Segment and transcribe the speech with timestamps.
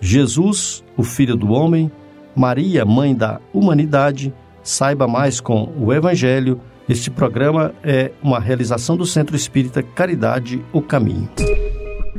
[0.00, 1.90] Jesus, o Filho do Homem,
[2.34, 4.32] Maria, Mãe da Humanidade.
[4.62, 6.60] Saiba mais com o Evangelho.
[6.88, 11.28] Este programa é uma realização do Centro Espírita Caridade, o Caminho.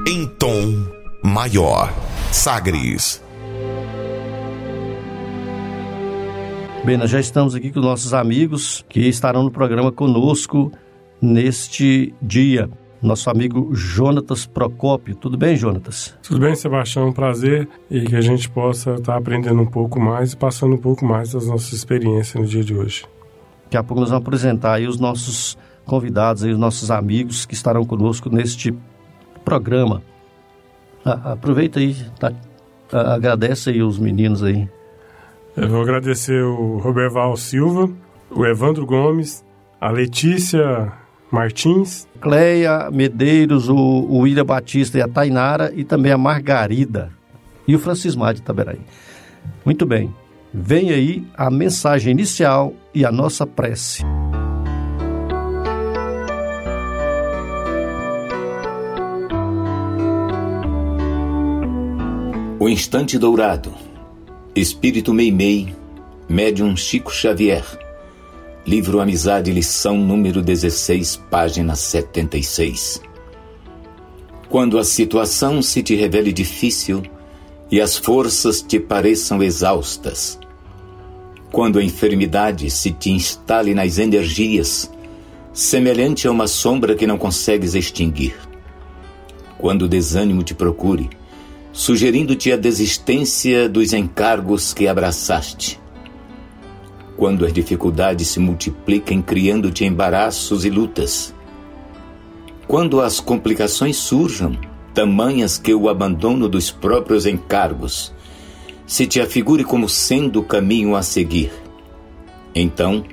[0.07, 0.85] Em tom
[1.23, 1.93] maior,
[2.31, 3.23] Sagres.
[6.83, 10.71] Bem, nós já estamos aqui com nossos amigos que estarão no programa conosco
[11.21, 12.69] neste dia
[13.01, 15.15] nosso amigo Jonatas Procópio.
[15.15, 16.15] Tudo bem, Jonatas?
[16.21, 17.07] Tudo bem, Sebastião.
[17.07, 20.77] Um prazer e que a gente possa estar aprendendo um pouco mais e passando um
[20.77, 23.05] pouco mais das nossas experiências no dia de hoje.
[23.65, 27.53] Daqui a pouco nós vamos apresentar aí os nossos convidados, aí, os nossos amigos que
[27.53, 28.73] estarão conosco neste
[29.43, 30.03] programa.
[31.03, 32.31] Ah, aproveita aí, tá,
[32.91, 34.67] ah, agradece aí os meninos aí.
[35.55, 37.89] Eu vou agradecer o Roberval Silva,
[38.29, 39.43] o Evandro Gomes,
[39.81, 40.91] a Letícia
[41.31, 42.07] Martins.
[42.19, 47.11] Cleia Medeiros, o, o William Batista e a Tainara e também a Margarida
[47.67, 48.81] e o Francismar de Taberaí.
[49.63, 50.13] Muito bem,
[50.53, 54.03] vem aí a mensagem inicial e a nossa prece.
[62.59, 63.73] O Instante Dourado
[64.53, 65.73] Espírito Meimei
[66.27, 67.63] Médium Chico Xavier
[68.69, 73.01] Livro Amizade, lição número 16, página 76.
[74.47, 77.01] Quando a situação se te revele difícil
[77.71, 80.37] e as forças te pareçam exaustas,
[81.51, 84.87] quando a enfermidade se te instale nas energias,
[85.51, 88.35] semelhante a uma sombra que não consegues extinguir,
[89.57, 91.09] quando o desânimo te procure,
[91.73, 95.79] sugerindo-te a desistência dos encargos que abraçaste,
[97.19, 101.35] quando as dificuldades se multiplicam, criando-te embaraços e lutas.
[102.65, 104.57] Quando as complicações surjam,
[104.93, 108.13] tamanhas que o abandono dos próprios encargos
[108.87, 111.51] se te afigure como sendo o caminho a seguir.
[112.55, 113.03] Então,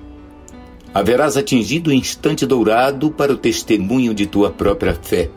[0.94, 5.30] haverás atingido o instante dourado para o testemunho de tua própria fé,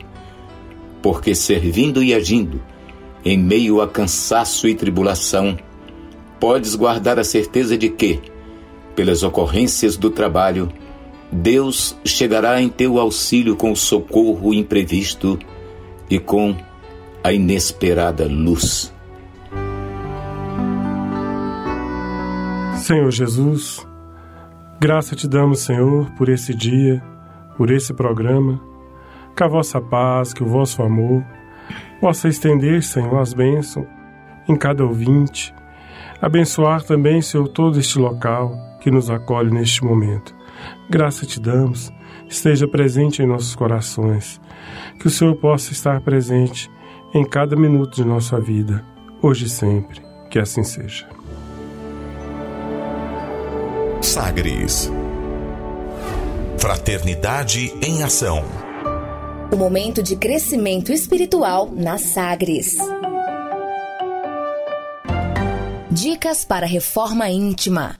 [1.02, 2.62] porque servindo e agindo,
[3.24, 5.58] em meio a cansaço e tribulação,
[6.38, 8.20] podes guardar a certeza de que,
[9.00, 10.68] pelas ocorrências do trabalho,
[11.32, 15.38] Deus chegará em teu auxílio com o socorro imprevisto
[16.10, 16.54] e com
[17.24, 18.92] a inesperada luz.
[22.76, 23.86] Senhor Jesus,
[24.78, 27.02] graça te damos, Senhor, por esse dia,
[27.56, 28.60] por esse programa.
[29.34, 31.24] Que a vossa paz, que o vosso amor
[32.02, 33.86] possa estender, Senhor, as bênçãos
[34.46, 35.54] em cada ouvinte.
[36.20, 40.34] Abençoar também, Senhor, todo este local que nos acolhe neste momento.
[40.88, 41.92] Graça te damos,
[42.28, 44.40] esteja presente em nossos corações,
[44.98, 46.70] que o Senhor possa estar presente
[47.14, 48.84] em cada minuto de nossa vida,
[49.22, 51.06] hoje e sempre, que assim seja.
[54.00, 54.90] Sagres
[56.60, 58.44] Fraternidade em Ação.
[59.50, 62.76] O momento de crescimento espiritual na Sagres.
[65.90, 67.99] Dicas para reforma íntima.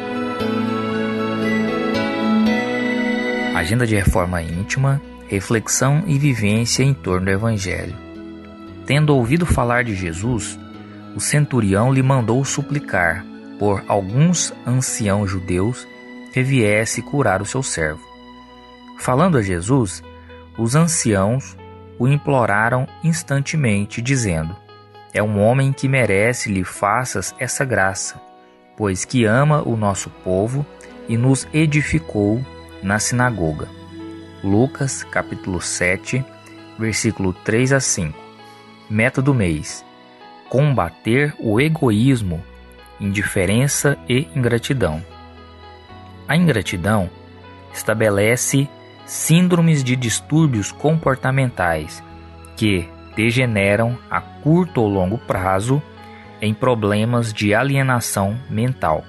[3.61, 7.95] Agenda de reforma íntima, reflexão e vivência em torno do Evangelho.
[8.87, 10.59] Tendo ouvido falar de Jesus,
[11.15, 13.23] o centurião lhe mandou suplicar
[13.59, 15.87] por alguns anciãos judeus
[16.33, 18.01] que viesse curar o seu servo.
[18.97, 20.01] Falando a Jesus,
[20.57, 21.55] os anciãos
[21.99, 24.55] o imploraram instantemente, dizendo:
[25.13, 28.19] É um homem que merece lhe faças essa graça,
[28.75, 30.65] pois que ama o nosso povo
[31.07, 32.43] e nos edificou
[32.81, 33.67] na sinagoga.
[34.43, 36.23] Lucas capítulo 7,
[36.77, 38.17] versículo 3 a 5.
[38.89, 39.85] Método mês:
[40.49, 42.43] combater o egoísmo,
[42.99, 45.03] indiferença e ingratidão.
[46.27, 47.09] A ingratidão
[47.73, 48.67] estabelece
[49.05, 52.03] síndromes de distúrbios comportamentais
[52.55, 55.81] que degeneram a curto ou longo prazo
[56.41, 59.05] em problemas de alienação mental.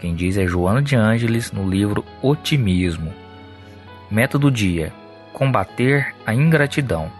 [0.00, 3.12] Quem diz é Joana de Ângeles no livro Otimismo.
[4.10, 4.92] Método dia:
[5.32, 7.12] combater a ingratidão.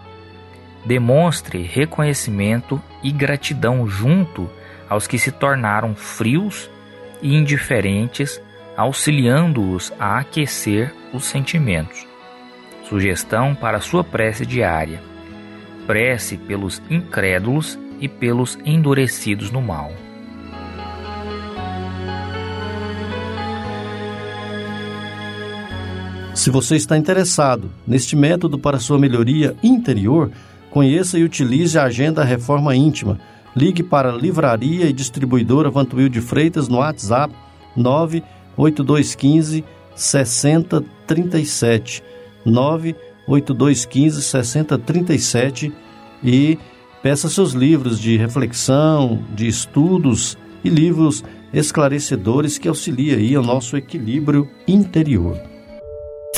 [0.83, 4.49] Demonstre reconhecimento e gratidão junto
[4.89, 6.69] aos que se tornaram frios
[7.21, 8.41] e indiferentes
[8.75, 12.07] auxiliando-os a aquecer os sentimentos.
[12.83, 15.01] Sugestão para sua prece diária:
[15.85, 19.91] prece pelos incrédulos e pelos endurecidos no mal.
[26.41, 30.31] Se você está interessado neste método para sua melhoria interior,
[30.71, 33.19] conheça e utilize a Agenda Reforma Íntima.
[33.55, 37.31] Ligue para a Livraria e Distribuidora Vantuil de Freitas no WhatsApp
[37.77, 38.23] 9
[38.57, 39.63] 8215
[39.95, 42.03] 6037
[42.43, 45.71] 98215 6037
[46.23, 46.57] e
[47.03, 51.23] peça seus livros de reflexão, de estudos e livros
[51.53, 55.50] esclarecedores que auxiliam aí nosso equilíbrio interior.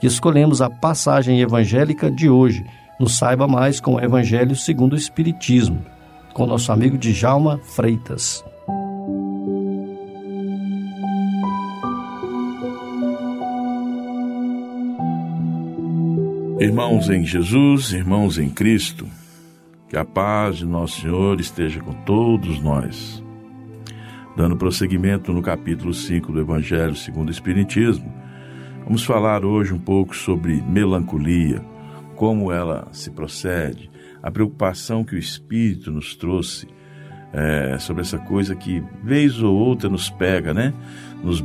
[0.00, 2.64] que escolhemos a passagem evangélica de hoje.
[2.98, 5.84] Nos saiba mais com o Evangelho segundo o Espiritismo,
[6.34, 8.44] com nosso amigo Djalma Freitas.
[16.60, 19.06] Irmãos em Jesus, irmãos em Cristo,
[19.88, 23.22] que a paz de Nosso Senhor esteja com todos nós.
[24.36, 28.12] Dando prosseguimento no capítulo 5 do Evangelho segundo o Espiritismo,
[28.88, 31.62] vamos falar hoje um pouco sobre melancolia,
[32.16, 33.90] como ela se procede,
[34.22, 36.66] a preocupação que o Espírito nos trouxe
[37.30, 40.72] é, sobre essa coisa que, vez ou outra, nos pega, né?
[41.22, 41.44] Nos,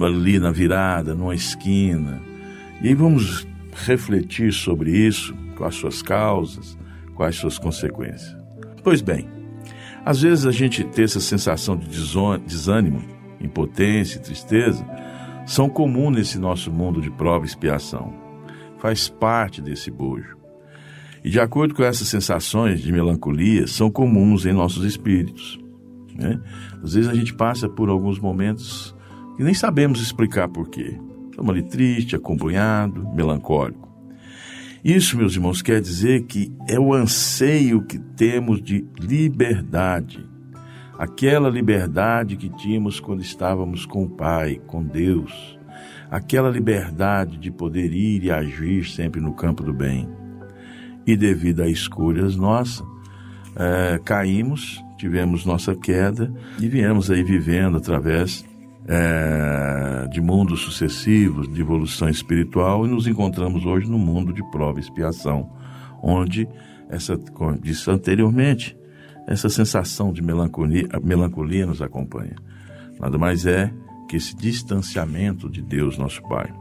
[0.00, 2.22] ali na virada, numa esquina.
[2.80, 6.78] E aí vamos refletir sobre isso, as suas causas,
[7.16, 8.36] quais suas consequências.
[8.84, 9.28] Pois bem,
[10.04, 13.02] às vezes a gente ter essa sensação de desânimo,
[13.40, 14.86] impotência tristeza
[15.46, 18.12] são comuns nesse nosso mundo de prova e expiação.
[18.78, 20.36] Faz parte desse bojo.
[21.24, 25.58] E de acordo com essas sensações de melancolia, são comuns em nossos espíritos.
[26.14, 26.40] Né?
[26.82, 28.94] Às vezes a gente passa por alguns momentos
[29.36, 30.98] que nem sabemos explicar porquê.
[31.30, 33.92] Estamos ali triste, acompanhado, melancólico.
[34.84, 40.24] Isso, meus irmãos, quer dizer que é o anseio que temos de liberdade.
[40.98, 45.58] Aquela liberdade que tínhamos quando estávamos com o Pai, com Deus.
[46.10, 50.08] Aquela liberdade de poder ir e agir sempre no campo do bem.
[51.04, 52.86] E devido a escolhas nossas,
[53.56, 58.44] é, caímos, tivemos nossa queda e viemos aí vivendo através
[58.86, 64.78] é, de mundos sucessivos, de evolução espiritual, e nos encontramos hoje no mundo de prova
[64.78, 65.50] e expiação,
[66.02, 66.48] onde,
[66.88, 68.76] essa, como disse anteriormente,
[69.26, 72.36] essa sensação de melancolia, melancolia nos acompanha.
[73.00, 73.72] Nada mais é
[74.08, 76.52] que esse distanciamento de Deus, nosso Pai.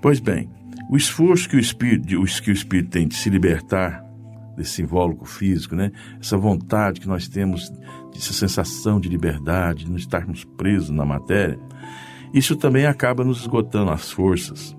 [0.00, 0.48] Pois bem,
[0.90, 2.06] o esforço que o Espírito,
[2.42, 4.04] que o Espírito tem de se libertar
[4.56, 5.90] desse invólucro físico, né?
[6.20, 7.72] essa vontade que nós temos
[8.14, 11.58] essa sensação de liberdade, de não estarmos presos na matéria,
[12.34, 14.76] isso também acaba nos esgotando as forças.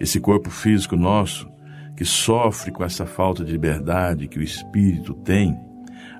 [0.00, 1.48] Esse corpo físico nosso,
[1.96, 5.58] que sofre com essa falta de liberdade que o espírito tem,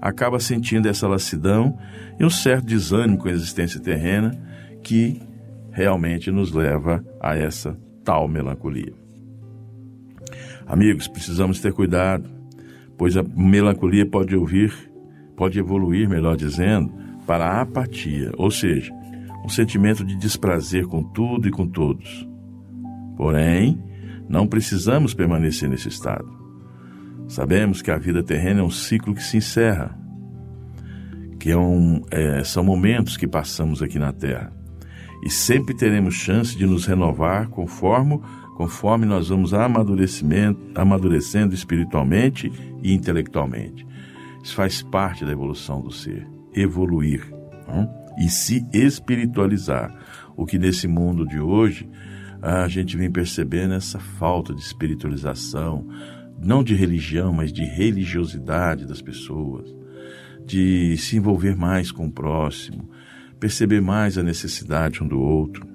[0.01, 1.79] acaba sentindo essa lassidão
[2.19, 4.31] e um certo desânimo com a existência terrena
[4.83, 5.21] que
[5.71, 8.95] realmente nos leva a essa tal melancolia.
[10.67, 12.29] Amigos, precisamos ter cuidado,
[12.97, 14.73] pois a melancolia pode ouvir
[15.37, 16.93] pode evoluir, melhor dizendo,
[17.27, 18.93] para a apatia, ou seja,
[19.45, 22.27] um sentimento de desprazer com tudo e com todos.
[23.17, 23.79] Porém,
[24.29, 26.27] não precisamos permanecer nesse estado.
[27.29, 29.99] Sabemos que a vida terrena é um ciclo que se encerra,
[31.39, 34.53] que é um, é, são momentos que passamos aqui na Terra.
[35.25, 38.21] E sempre teremos chance de nos renovar conforme,
[38.57, 42.53] conforme nós vamos amadurecimento, amadurecendo espiritualmente
[42.83, 43.87] e intelectualmente.
[44.43, 47.27] Isso faz parte da evolução do ser, evoluir
[47.67, 47.93] não?
[48.19, 49.93] e se espiritualizar.
[50.37, 51.89] O que nesse mundo de hoje
[52.47, 55.85] a gente vem percebendo essa falta de espiritualização,
[56.41, 59.75] não de religião, mas de religiosidade das pessoas,
[60.47, 62.89] de se envolver mais com o próximo,
[63.41, 65.67] perceber mais a necessidade um do outro.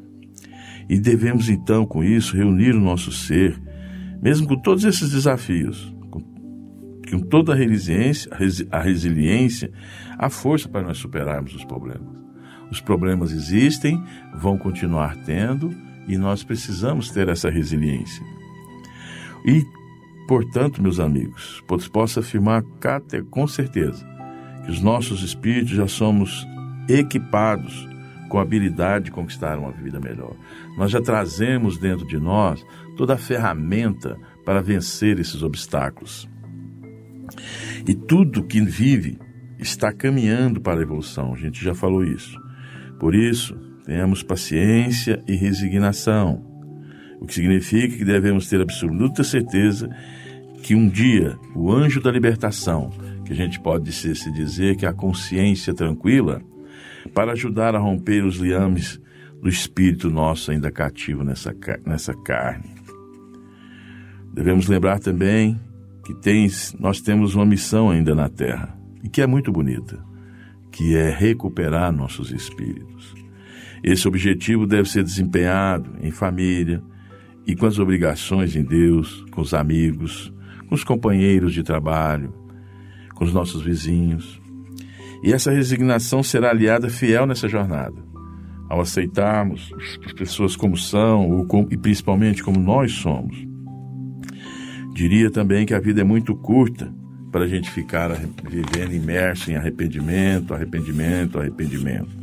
[0.87, 3.61] E devemos então, com isso, reunir o nosso ser,
[4.21, 8.31] mesmo com todos esses desafios, com, toda a resiliência,
[8.71, 9.69] a resiliência,
[10.17, 12.15] a força para nós superarmos os problemas.
[12.71, 14.01] Os problemas existem,
[14.33, 18.25] vão continuar tendo, e nós precisamos ter essa resiliência.
[19.45, 19.65] E,
[20.27, 22.63] portanto, meus amigos, posso afirmar
[23.29, 24.05] com certeza
[24.65, 26.45] que os nossos espíritos já somos
[26.87, 27.87] equipados
[28.29, 30.35] com a habilidade de conquistar uma vida melhor.
[30.77, 32.65] Nós já trazemos dentro de nós
[32.95, 36.29] toda a ferramenta para vencer esses obstáculos.
[37.87, 39.19] E tudo que vive
[39.59, 42.39] está caminhando para a evolução, a gente já falou isso.
[42.99, 46.43] Por isso, tenhamos paciência e resignação,
[47.19, 49.89] o que significa que devemos ter absoluta certeza
[50.63, 52.91] que um dia o anjo da libertação,
[53.25, 56.41] que a gente pode se dizer que é a consciência tranquila,
[57.13, 58.99] para ajudar a romper os liames
[59.41, 61.53] do espírito nosso ainda cativo nessa,
[61.85, 62.75] nessa carne.
[64.33, 65.59] Devemos lembrar também
[66.05, 70.03] que tens, nós temos uma missão ainda na Terra, e que é muito bonita,
[70.71, 73.20] que é recuperar nossos espíritos.
[73.83, 76.81] Esse objetivo deve ser desempenhado em família
[77.47, 80.31] e com as obrigações em Deus, com os amigos,
[80.67, 82.33] com os companheiros de trabalho,
[83.15, 84.39] com os nossos vizinhos.
[85.23, 87.95] E essa resignação será aliada fiel nessa jornada.
[88.69, 89.71] Ao aceitarmos
[90.05, 93.35] as pessoas como são e principalmente como nós somos.
[94.93, 96.93] Diria também que a vida é muito curta
[97.31, 98.09] para a gente ficar
[98.49, 102.20] vivendo imerso em arrependimento, arrependimento, arrependimento.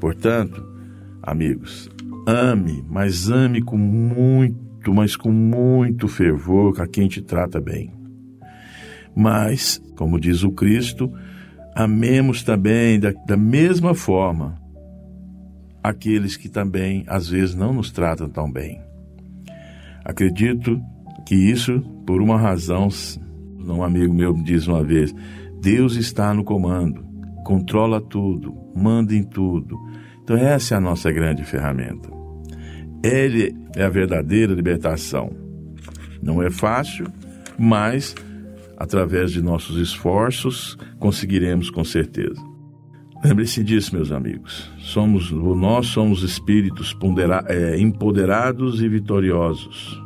[0.00, 0.66] Portanto,
[1.22, 1.90] amigos,
[2.26, 7.92] ame, mas ame com muito, mas com muito fervor a quem te trata bem.
[9.14, 11.12] Mas, como diz o Cristo,
[11.74, 14.58] amemos também da, da mesma forma
[15.82, 18.80] aqueles que também às vezes não nos tratam tão bem.
[20.04, 20.80] Acredito
[21.26, 22.88] que isso por uma razão,
[23.58, 25.14] um amigo meu me diz uma vez,
[25.60, 27.04] Deus está no comando,
[27.50, 29.76] controla tudo, manda em tudo,
[30.22, 32.08] então, essa é a nossa grande ferramenta.
[33.02, 35.32] Ele é a verdadeira libertação.
[36.22, 37.08] Não é fácil,
[37.58, 38.14] mas
[38.76, 42.40] através de nossos esforços conseguiremos com certeza.
[43.24, 44.70] Lembre-se disso, meus amigos.
[44.78, 46.96] Somos, nós somos espíritos
[47.48, 50.00] é, empoderados e vitoriosos.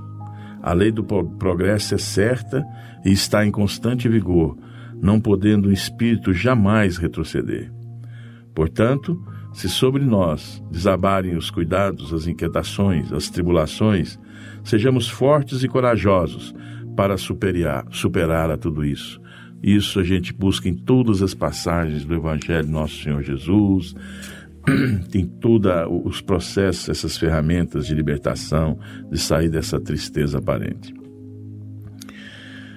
[0.63, 2.65] A lei do progresso é certa
[3.05, 4.57] e está em constante vigor,
[5.05, 7.71] não podendo o espírito jamais retroceder.
[8.55, 14.19] Portanto, se sobre nós desabarem os cuidados, as inquietações, as tribulações,
[14.65, 16.55] sejamos fortes e corajosos
[16.97, 19.21] para superar, superar a tudo isso.
[19.63, 23.95] Isso a gente busca em todas as passagens do Evangelho Nosso Senhor Jesus,
[25.13, 25.71] tem todos
[26.03, 28.79] os processos, essas ferramentas de libertação,
[29.11, 30.95] de sair dessa tristeza aparente.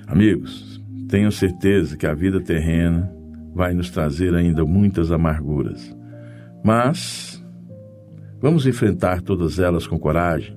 [0.07, 0.66] Amigos,
[1.07, 3.11] tenho certeza que a vida terrena
[3.53, 5.95] vai nos trazer ainda muitas amarguras.
[6.63, 7.43] Mas
[8.41, 10.55] vamos enfrentar todas elas com coragem,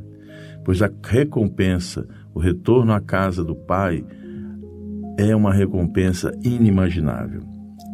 [0.64, 4.04] pois a recompensa, o retorno à casa do Pai,
[5.16, 7.42] é uma recompensa inimaginável,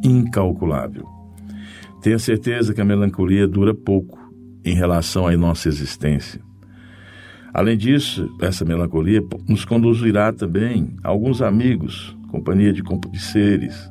[0.02, 1.04] incalculável.
[2.00, 4.18] Tenha certeza que a melancolia dura pouco
[4.64, 6.40] em relação à nossa existência.
[7.52, 13.90] Além disso, essa melancolia nos conduzirá também a alguns amigos, companhia de, de seres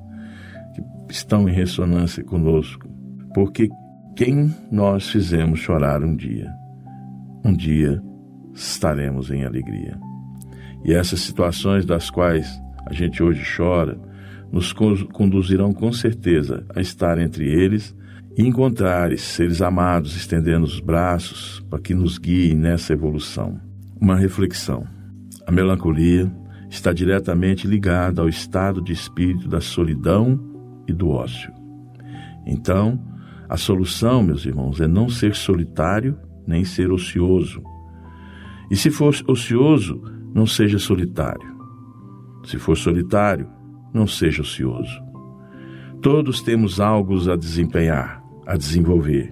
[1.07, 2.87] que estão em ressonância conosco,
[3.33, 3.69] porque
[4.15, 6.51] quem nós fizemos chorar um dia,
[7.43, 8.01] um dia
[8.53, 9.99] estaremos em alegria.
[10.83, 12.47] E essas situações das quais
[12.85, 13.99] a gente hoje chora,
[14.51, 17.95] nos conduzirão com certeza a estar entre eles
[18.37, 23.59] e encontrar seres amados estendendo os braços para que nos guiem nessa evolução.
[23.99, 24.85] Uma reflexão.
[25.47, 26.31] A melancolia
[26.69, 30.39] está diretamente ligada ao estado de espírito da solidão
[30.87, 31.51] e do ócio.
[32.45, 32.99] Então,
[33.47, 36.17] A solução, meus irmãos, é não ser solitário
[36.47, 37.61] nem ser ocioso.
[38.69, 40.01] E se for ocioso,
[40.33, 41.55] não seja solitário.
[42.43, 43.47] Se for solitário,
[43.93, 45.03] não seja ocioso.
[46.01, 49.31] Todos temos algo a desempenhar, a desenvolver,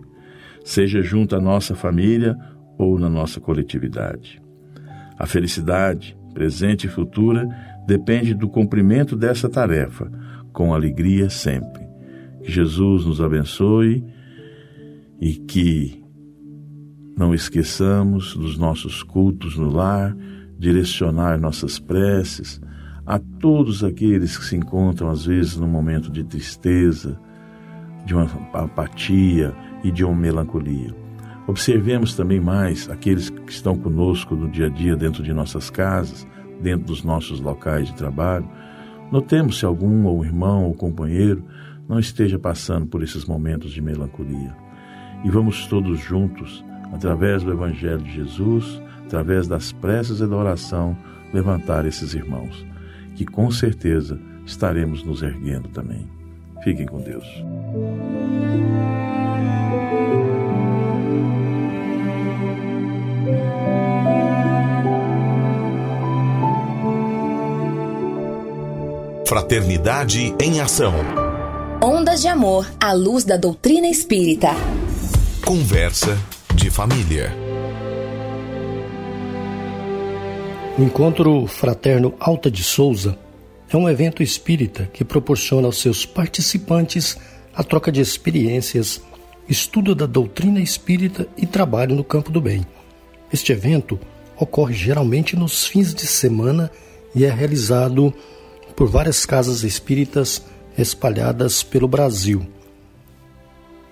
[0.64, 2.38] seja junto à nossa família
[2.78, 4.42] ou na nossa coletividade.
[5.18, 7.48] A felicidade, presente e futura,
[7.86, 10.12] depende do cumprimento dessa tarefa,
[10.52, 11.84] com alegria sempre.
[12.42, 14.04] Que Jesus nos abençoe
[15.20, 16.04] e que
[17.18, 20.16] não esqueçamos dos nossos cultos no lar,
[20.58, 22.60] direcionar nossas preces
[23.06, 27.20] a todos aqueles que se encontram, às vezes, num momento de tristeza,
[28.06, 31.03] de uma apatia e de uma melancolia.
[31.46, 36.26] Observemos também mais aqueles que estão conosco no dia a dia, dentro de nossas casas,
[36.62, 38.48] dentro dos nossos locais de trabalho.
[39.12, 41.44] Notemos se algum ou irmão ou companheiro
[41.88, 44.56] não esteja passando por esses momentos de melancolia.
[45.24, 50.98] E vamos todos juntos, através do Evangelho de Jesus, através das preces e da oração,
[51.34, 52.66] levantar esses irmãos,
[53.16, 56.08] que com certeza estaremos nos erguendo também.
[56.64, 57.26] Fiquem com Deus.
[69.26, 70.94] Fraternidade em Ação.
[71.82, 74.50] Ondas de Amor à luz da doutrina espírita.
[75.46, 76.18] Conversa
[76.54, 77.34] de família.
[80.78, 83.18] O Encontro Fraterno Alta de Souza
[83.70, 87.18] é um evento espírita que proporciona aos seus participantes
[87.56, 89.02] a troca de experiências,
[89.48, 92.66] estudo da doutrina espírita e trabalho no campo do bem.
[93.32, 93.98] Este evento
[94.38, 96.70] ocorre geralmente nos fins de semana
[97.16, 98.14] e é realizado
[98.76, 100.42] por várias casas espíritas
[100.78, 102.46] espalhadas pelo Brasil.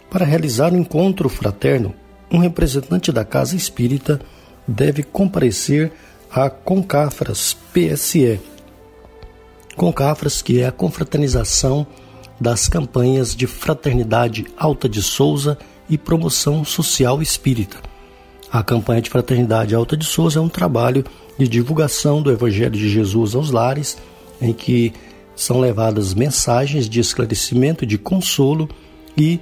[0.10, 1.94] Para realizar o um encontro fraterno,
[2.32, 4.20] um representante da casa espírita
[4.68, 5.92] deve comparecer
[6.30, 8.39] à Concafras PSE.
[9.76, 11.86] Concafras, que é a confraternização
[12.39, 15.58] das campanhas de fraternidade Alta de Souza
[15.89, 17.78] e promoção social espírita.
[18.52, 21.06] A campanha de fraternidade Alta de Souza é um trabalho
[21.38, 23.98] de divulgação do Evangelho de Jesus aos lares
[24.41, 24.93] em que
[25.36, 28.69] são levadas mensagens de esclarecimento, de consolo
[29.17, 29.39] e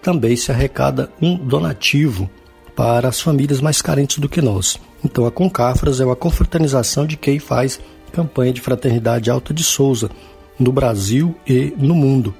[0.00, 2.30] também se arrecada um donativo
[2.74, 4.78] para as famílias mais carentes do que nós.
[5.04, 7.80] Então a Concafras é uma confraternização de quem faz
[8.12, 10.10] campanha de fraternidade alta de Souza
[10.58, 12.34] no Brasil e no mundo.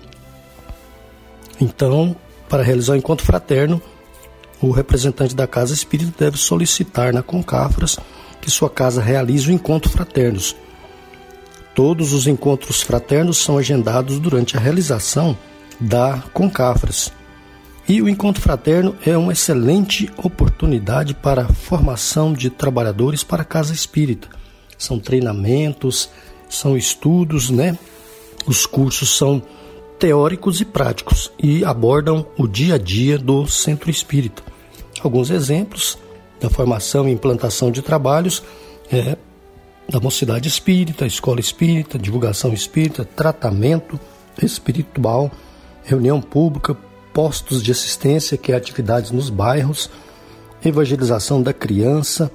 [1.61, 2.17] Então,
[2.49, 3.83] para realizar o encontro fraterno,
[4.61, 7.99] o representante da Casa Espírita deve solicitar na Concafras
[8.41, 10.57] que sua casa realize o encontro fraternos
[11.79, 15.39] Todos os encontros fraternos são agendados durante a realização
[15.79, 17.13] da Concafras.
[17.89, 23.45] E o encontro fraterno é uma excelente oportunidade para a formação de trabalhadores para a
[23.45, 24.29] casa espírita.
[24.77, 26.11] São treinamentos,
[26.49, 27.79] são estudos, né?
[28.45, 29.41] Os cursos são
[30.01, 34.43] teóricos e práticos e abordam o dia a dia do centro espírita.
[35.01, 35.97] Alguns exemplos
[36.41, 38.43] da formação e implantação de trabalhos
[38.91, 39.17] é
[39.89, 43.99] da Mocidade Espírita, Escola Espírita, Divulgação Espírita, Tratamento
[44.41, 45.31] Espiritual,
[45.83, 46.77] Reunião Pública,
[47.15, 49.91] Postos de Assistência, que é atividades nos bairros,
[50.63, 52.31] Evangelização da Criança,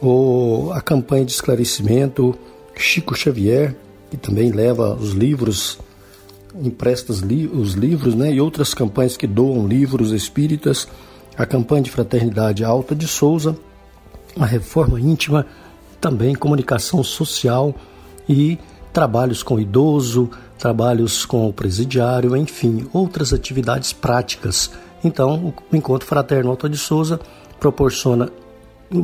[0.00, 2.34] ou a campanha de esclarecimento
[2.76, 3.74] Chico Xavier,
[4.10, 5.78] que também leva os livros,
[6.54, 10.86] empresta os livros, né, e outras campanhas que doam livros espíritas,
[11.36, 13.56] a campanha de fraternidade Alta de Souza,
[14.38, 15.46] a reforma íntima
[16.04, 17.74] também comunicação social
[18.28, 18.58] e
[18.92, 24.70] trabalhos com idoso, trabalhos com o presidiário, enfim, outras atividades práticas.
[25.02, 27.18] Então, o Encontro Fraterno Alta de Souza
[27.58, 28.28] proporciona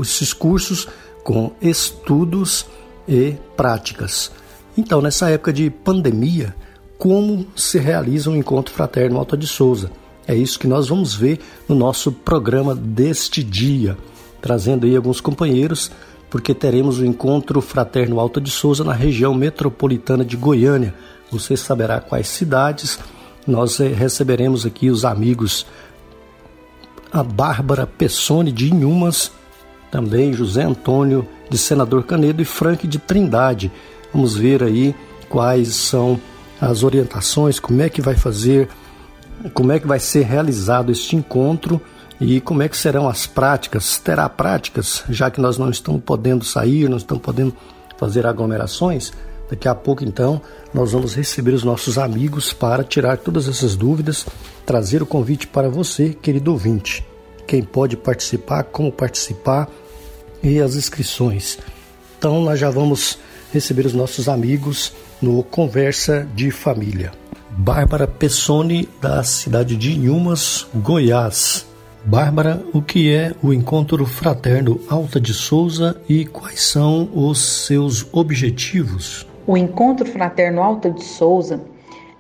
[0.03, 0.87] esses cursos
[1.25, 2.67] com estudos
[3.09, 4.31] e práticas.
[4.77, 6.55] Então, nessa época de pandemia,
[6.99, 9.91] como se realiza um encontro fraterno Alta de Souza?
[10.29, 13.97] É isso que nós vamos ver no nosso programa deste dia,
[14.43, 15.91] trazendo aí alguns companheiros
[16.31, 20.95] porque teremos o encontro fraterno Alta de Souza na região metropolitana de Goiânia.
[21.31, 22.99] Você saberá quais cidades.
[23.47, 25.67] Nós eh, receberemos aqui os amigos
[27.13, 29.33] a Bárbara Pessoni de Inhumas,
[29.91, 33.73] também José Antônio de Senador Canedo e Frank de Trindade.
[34.13, 34.95] Vamos ver aí
[35.29, 36.21] quais são
[36.61, 38.69] as orientações, como é que vai fazer,
[39.53, 41.81] como é que vai ser realizado este encontro
[42.21, 43.99] e como é que serão as práticas?
[43.99, 47.57] Terá práticas, já que nós não estamos podendo sair, não estamos podendo
[47.97, 49.11] fazer aglomerações?
[49.49, 50.41] Daqui a pouco, então,
[50.73, 54.27] nós vamos receber os nossos amigos para tirar todas essas dúvidas,
[54.67, 57.05] trazer o convite para você, querido ouvinte.
[57.47, 59.67] Quem pode participar, como participar
[60.43, 61.59] e as inscrições.
[62.19, 63.19] Então, nós já vamos
[63.51, 67.13] receber os nossos amigos no Conversa de Família.
[67.51, 71.70] Bárbara Pessoni, da cidade de Inhumas, Goiás.
[72.05, 78.07] Bárbara, o que é o Encontro Fraterno Alta de Souza e quais são os seus
[78.13, 79.27] objetivos?
[79.47, 81.61] O Encontro Fraterno Alta de Souza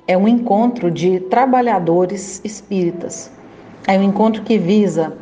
[0.07, 3.31] é um encontro de trabalhadores espíritas.
[3.87, 5.15] É um encontro que visa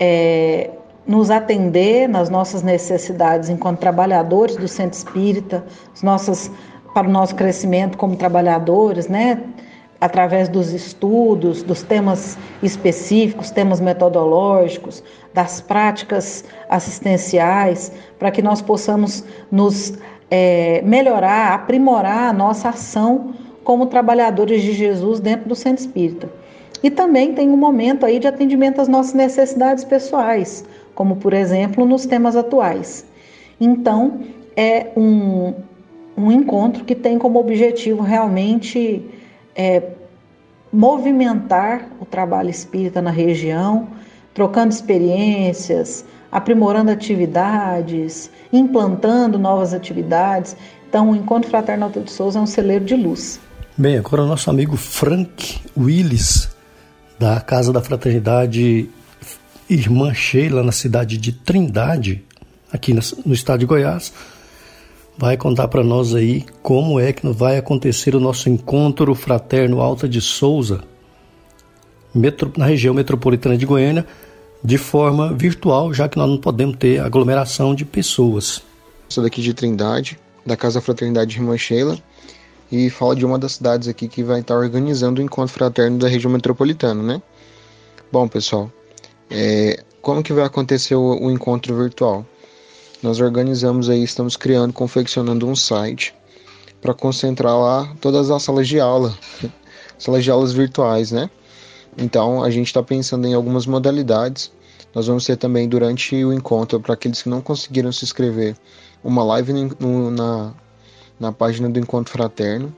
[0.00, 0.70] é,
[1.06, 6.50] nos atender nas nossas necessidades enquanto trabalhadores do centro espírita, as nossas,
[6.94, 9.42] para o nosso crescimento como trabalhadores, né?
[10.00, 19.24] Através dos estudos, dos temas específicos, temas metodológicos, das práticas assistenciais, para que nós possamos
[19.50, 19.94] nos
[20.30, 26.28] é, melhorar, aprimorar a nossa ação como trabalhadores de Jesus dentro do centro espírita.
[26.82, 31.84] E também tem um momento aí de atendimento às nossas necessidades pessoais, como por exemplo
[31.86, 33.06] nos temas atuais.
[33.60, 34.20] Então,
[34.56, 35.54] é um,
[36.16, 39.04] um encontro que tem como objetivo realmente
[39.56, 39.82] é,
[40.72, 43.88] movimentar o trabalho espírita na região,
[44.34, 50.54] trocando experiências, aprimorando atividades, implantando novas atividades.
[50.88, 53.40] Então, o Encontro Fraterno Alto de Souza é um celeiro de luz.
[53.76, 56.54] Bem, agora o nosso amigo Frank Willis,
[57.18, 58.90] da Casa da Fraternidade
[59.68, 62.24] Irmã Sheila, na cidade de Trindade,
[62.72, 64.12] aqui no estado de Goiás,
[65.18, 70.08] vai contar para nós aí como é que vai acontecer o nosso encontro fraterno Alta
[70.08, 70.82] de Souza,
[72.56, 74.06] na região metropolitana de Goiânia,
[74.62, 78.62] de forma virtual, já que nós não podemos ter aglomeração de pessoas.
[79.08, 81.98] Sou daqui de Trindade, da Casa Fraternidade Irmã Sheila,
[82.70, 86.08] e falo de uma das cidades aqui que vai estar organizando o encontro fraterno da
[86.08, 87.22] região metropolitana, né?
[88.10, 88.72] Bom, pessoal,
[89.30, 92.26] é, como que vai acontecer o, o encontro virtual?
[93.06, 96.12] Nós organizamos aí, estamos criando, confeccionando um site
[96.82, 99.16] para concentrar lá todas as salas de aula,
[99.96, 101.30] salas de aulas virtuais, né?
[101.96, 104.50] Então a gente está pensando em algumas modalidades.
[104.92, 108.56] Nós vamos ter também durante o encontro, para aqueles que não conseguiram se inscrever,
[109.04, 110.52] uma live no, na,
[111.20, 112.74] na página do Encontro Fraterno,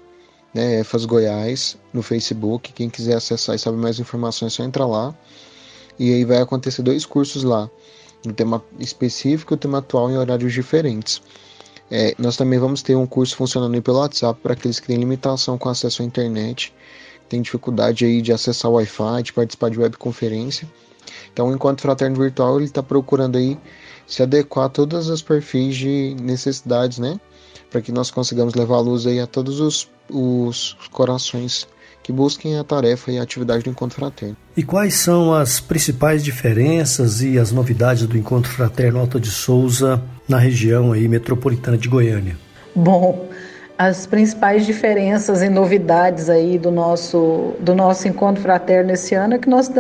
[0.53, 2.71] né, EFAS Goiás, no Facebook.
[2.75, 5.15] Quem quiser acessar e saber mais informações é só entrar lá.
[5.99, 7.71] E aí vai acontecer dois cursos lá
[8.27, 11.23] um tema específico e o tema atual em horários diferentes.
[11.91, 15.57] É, nós também vamos ter um curso funcionando pelo WhatsApp para aqueles que têm limitação
[15.57, 16.75] com acesso à internet,
[17.29, 20.69] têm dificuldade aí de acessar o Wi-Fi, de participar de webconferência.
[21.33, 23.59] Então, enquanto fraterno virtual, ele está procurando aí
[24.07, 27.19] se adequar a todos os perfis de necessidades, né?
[27.71, 31.67] Para que nós consigamos levar a luz aí a todos os, os corações
[32.09, 34.35] que busquem a tarefa e a atividade do Encontro Fraterno.
[34.57, 40.03] E quais são as principais diferenças e as novidades do Encontro Fraterno Alta de Souza
[40.27, 42.39] na região aí metropolitana de Goiânia?
[42.75, 43.29] Bom,
[43.79, 49.39] as principais diferenças e novidades aí do nosso do nosso encontro fraterno esse ano é
[49.39, 49.71] que nós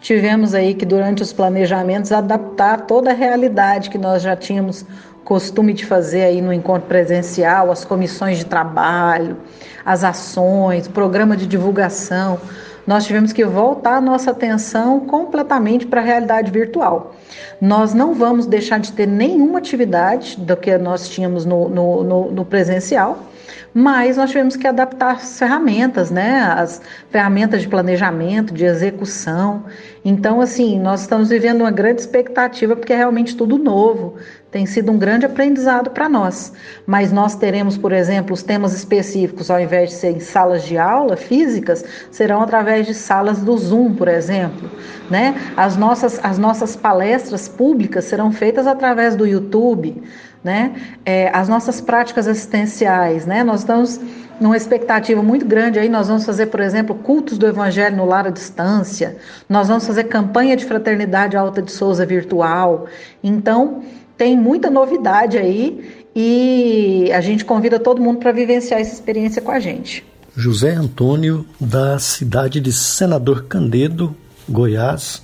[0.00, 4.86] tivemos aí que durante os planejamentos adaptar toda a realidade que nós já tínhamos
[5.24, 9.38] costume de fazer aí no encontro presencial, as comissões de trabalho,
[9.84, 12.38] as ações, programa de divulgação.
[12.86, 17.14] Nós tivemos que voltar nossa atenção completamente para a realidade virtual.
[17.60, 22.30] Nós não vamos deixar de ter nenhuma atividade do que nós tínhamos no, no, no,
[22.30, 23.18] no presencial,
[23.74, 26.42] mas nós tivemos que adaptar as ferramentas, né?
[26.56, 29.64] As ferramentas de planejamento, de execução.
[30.04, 34.14] Então, assim, nós estamos vivendo uma grande expectativa porque é realmente tudo novo.
[34.48, 36.52] Tem sido um grande aprendizado para nós.
[36.86, 40.78] Mas nós teremos, por exemplo, os temas específicos, ao invés de ser em salas de
[40.78, 44.70] aula físicas, serão através de salas do Zoom, por exemplo.
[45.10, 45.34] Né?
[45.56, 50.00] As, nossas, as nossas palestras públicas serão feitas através do YouTube
[50.44, 50.74] né?
[51.06, 53.42] É, as nossas práticas assistenciais, né?
[53.42, 53.98] Nós estamos
[54.38, 58.26] numa expectativa muito grande aí, nós vamos fazer, por exemplo, cultos do Evangelho no lar
[58.26, 59.16] à distância,
[59.48, 62.86] nós vamos fazer campanha de fraternidade alta de Souza virtual.
[63.22, 63.82] Então,
[64.18, 69.50] tem muita novidade aí e a gente convida todo mundo para vivenciar essa experiência com
[69.50, 70.04] a gente.
[70.36, 74.14] José Antônio, da cidade de Senador Candedo,
[74.48, 75.22] Goiás.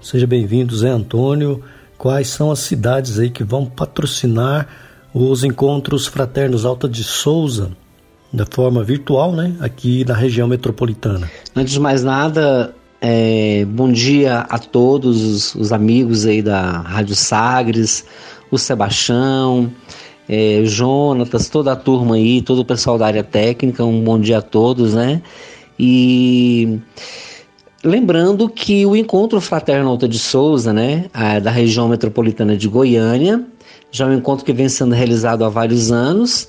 [0.00, 1.62] Seja bem-vindo, Zé Antônio
[1.98, 4.68] quais são as cidades aí que vão patrocinar
[5.14, 7.70] os encontros fraternos Alta de Souza
[8.32, 11.30] da forma virtual, né, aqui na região metropolitana.
[11.54, 17.14] Antes de mais nada, é, bom dia a todos os, os, amigos aí da Rádio
[17.14, 18.04] Sagres,
[18.50, 19.72] o Sebastião,
[20.28, 24.38] é, Jonatas, toda a turma aí, todo o pessoal da área técnica, um bom dia
[24.38, 25.22] a todos, né?
[25.78, 26.78] E
[27.86, 31.06] lembrando que o encontro fraterno Alta de Souza, né,
[31.42, 33.44] da região metropolitana de Goiânia,
[33.90, 36.48] já é um encontro que vem sendo realizado há vários anos.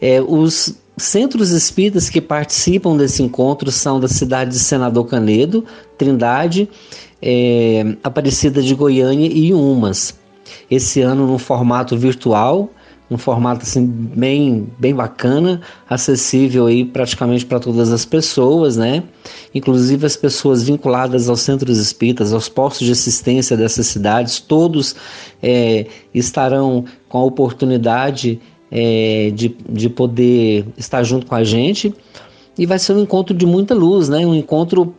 [0.00, 5.64] É, os centros espíritas que participam desse encontro são da cidade de Senador Canedo,
[5.98, 6.68] Trindade,
[7.20, 10.18] é, Aparecida de Goiânia e Umas.
[10.70, 12.70] Esse ano no formato virtual,
[13.10, 19.02] um formato assim bem, bem bacana, acessível aí praticamente para todas as pessoas, né?
[19.54, 24.96] Inclusive as pessoas vinculadas aos centros espíritas, aos postos de assistência dessas cidades, todos
[25.42, 28.40] é, estarão com a oportunidade
[28.70, 31.94] é, de, de poder estar junto com a gente
[32.58, 34.26] e vai ser um encontro de muita luz, né?
[34.26, 34.94] Um encontro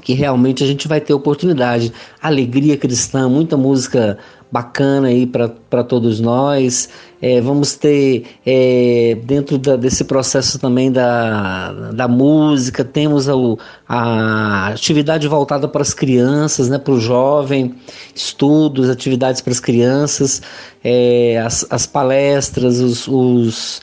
[0.00, 4.18] que realmente a gente vai ter oportunidade, alegria cristã, muita música
[4.50, 6.88] bacana aí para todos nós.
[7.20, 13.32] É, vamos ter é, dentro da, desse processo também da, da música, temos a,
[13.88, 17.74] a atividade voltada para as crianças, né, para o jovem,
[18.14, 20.42] estudos, atividades para as crianças,
[20.84, 23.80] é, as, as palestras, os, os,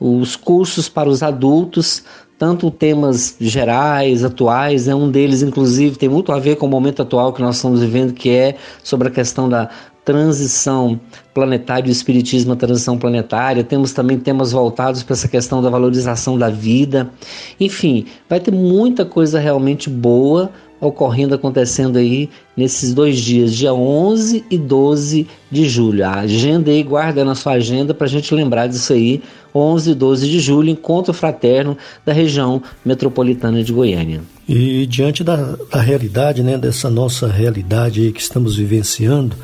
[0.00, 2.02] os cursos para os adultos
[2.42, 4.94] tanto temas gerais, atuais, né?
[4.96, 8.12] um deles, inclusive, tem muito a ver com o momento atual que nós estamos vivendo,
[8.12, 9.70] que é sobre a questão da
[10.04, 10.98] transição
[11.32, 13.62] planetária, o espiritismo, a transição planetária.
[13.62, 17.12] Temos também temas voltados para essa questão da valorização da vida.
[17.60, 20.50] Enfim, vai ter muita coisa realmente boa
[20.82, 26.04] ocorrendo, acontecendo aí nesses dois dias, dia 11 e 12 de julho.
[26.04, 29.22] A agenda aí, guarda na sua agenda para a gente lembrar disso aí.
[29.54, 34.22] 11 e 12 de julho, encontro fraterno da região metropolitana de Goiânia.
[34.48, 39.36] E diante da, da realidade, né, dessa nossa realidade aí que estamos vivenciando,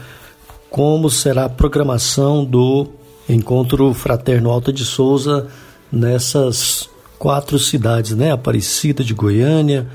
[0.68, 2.88] como será a programação do
[3.28, 5.46] Encontro Fraterno Alta de Souza
[5.92, 8.32] nessas quatro cidades, né?
[8.32, 9.86] Aparecida de Goiânia,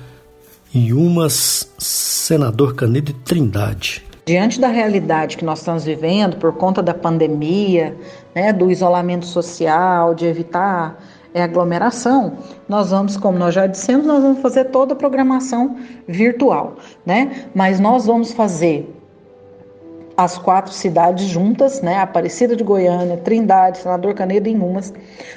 [0.76, 4.04] Inhumas, Senador Canedo e Trindade.
[4.26, 7.96] Diante da realidade que nós estamos vivendo por conta da pandemia,
[8.34, 10.98] né, do isolamento social, de evitar
[11.32, 16.78] é, aglomeração, nós vamos, como nós já dissemos, nós vamos fazer toda a programação virtual,
[17.06, 17.50] né?
[17.54, 18.92] Mas nós vamos fazer
[20.18, 21.98] as quatro cidades juntas, né?
[21.98, 24.92] Aparecida de Goiânia, Trindade, Senador Canedo e Inhumas,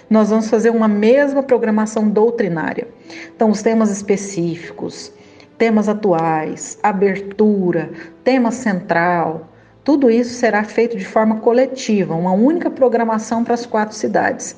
[0.09, 2.89] nós vamos fazer uma mesma programação doutrinária.
[3.35, 5.13] Então, os temas específicos,
[5.59, 7.91] temas atuais, abertura,
[8.23, 9.49] tema central,
[9.85, 14.57] tudo isso será feito de forma coletiva, uma única programação para as quatro cidades.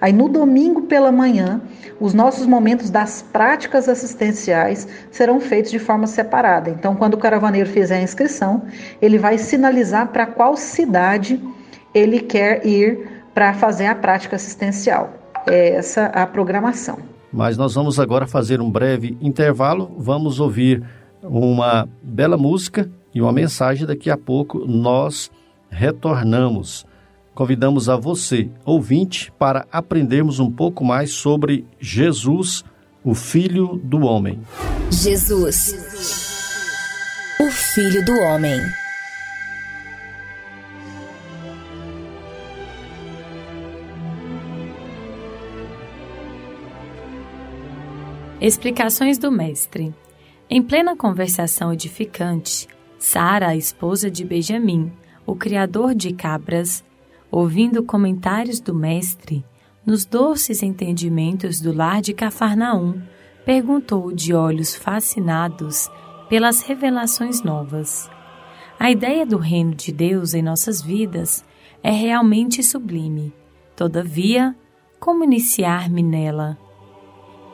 [0.00, 1.60] Aí no domingo pela manhã,
[2.00, 6.70] os nossos momentos das práticas assistenciais serão feitos de forma separada.
[6.70, 8.62] Então, quando o caravaneiro fizer a inscrição,
[9.00, 11.42] ele vai sinalizar para qual cidade
[11.94, 15.12] ele quer ir para fazer a prática assistencial.
[15.46, 17.11] É essa a programação.
[17.32, 20.82] Mas nós vamos agora fazer um breve intervalo, vamos ouvir
[21.22, 23.86] uma bela música e uma mensagem.
[23.86, 25.30] Daqui a pouco nós
[25.70, 26.84] retornamos.
[27.34, 32.62] Convidamos a você, ouvinte, para aprendermos um pouco mais sobre Jesus,
[33.02, 34.40] o Filho do Homem.
[34.90, 35.74] Jesus,
[37.40, 38.60] o Filho do Homem.
[48.44, 49.94] Explicações do Mestre.
[50.50, 52.66] Em plena conversação edificante,
[52.98, 54.90] Sara, a esposa de Benjamim,
[55.24, 56.82] o criador de cabras,
[57.30, 59.44] ouvindo comentários do Mestre,
[59.86, 63.00] nos doces entendimentos do lar de Cafarnaum,
[63.44, 65.88] perguntou de olhos fascinados
[66.28, 68.10] pelas revelações novas.
[68.76, 71.44] A ideia do reino de Deus em nossas vidas
[71.80, 73.32] é realmente sublime.
[73.76, 74.52] Todavia,
[74.98, 76.58] como iniciar-me nela?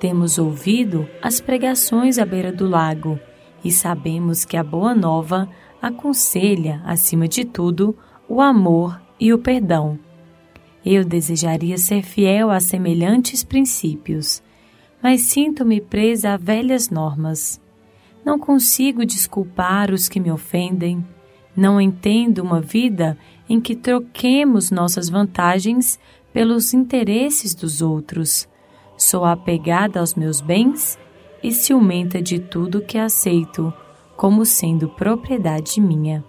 [0.00, 3.18] Temos ouvido as pregações à beira do lago
[3.64, 5.48] e sabemos que a Boa Nova
[5.82, 7.96] aconselha, acima de tudo,
[8.28, 9.98] o amor e o perdão.
[10.84, 14.40] Eu desejaria ser fiel a semelhantes princípios,
[15.02, 17.60] mas sinto-me presa a velhas normas.
[18.24, 21.04] Não consigo desculpar os que me ofendem.
[21.56, 25.98] Não entendo uma vida em que troquemos nossas vantagens
[26.32, 28.48] pelos interesses dos outros.
[28.98, 30.98] Sou apegada aos meus bens
[31.40, 33.72] e ciumenta de tudo que aceito
[34.16, 36.24] como sendo propriedade minha.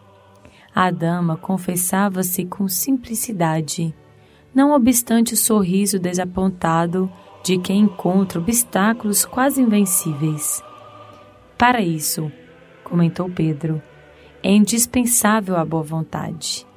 [0.74, 3.94] A dama confessava-se com simplicidade,
[4.54, 7.12] não obstante o sorriso desapontado
[7.44, 10.64] de quem encontra obstáculos quase invencíveis.
[11.58, 12.32] Para isso,
[12.84, 13.82] comentou Pedro,
[14.44, 16.68] é indispensável a boa vontade.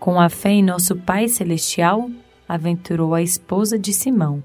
[0.00, 2.10] Com a fé em nosso Pai Celestial,
[2.48, 4.42] aventurou a esposa de Simão,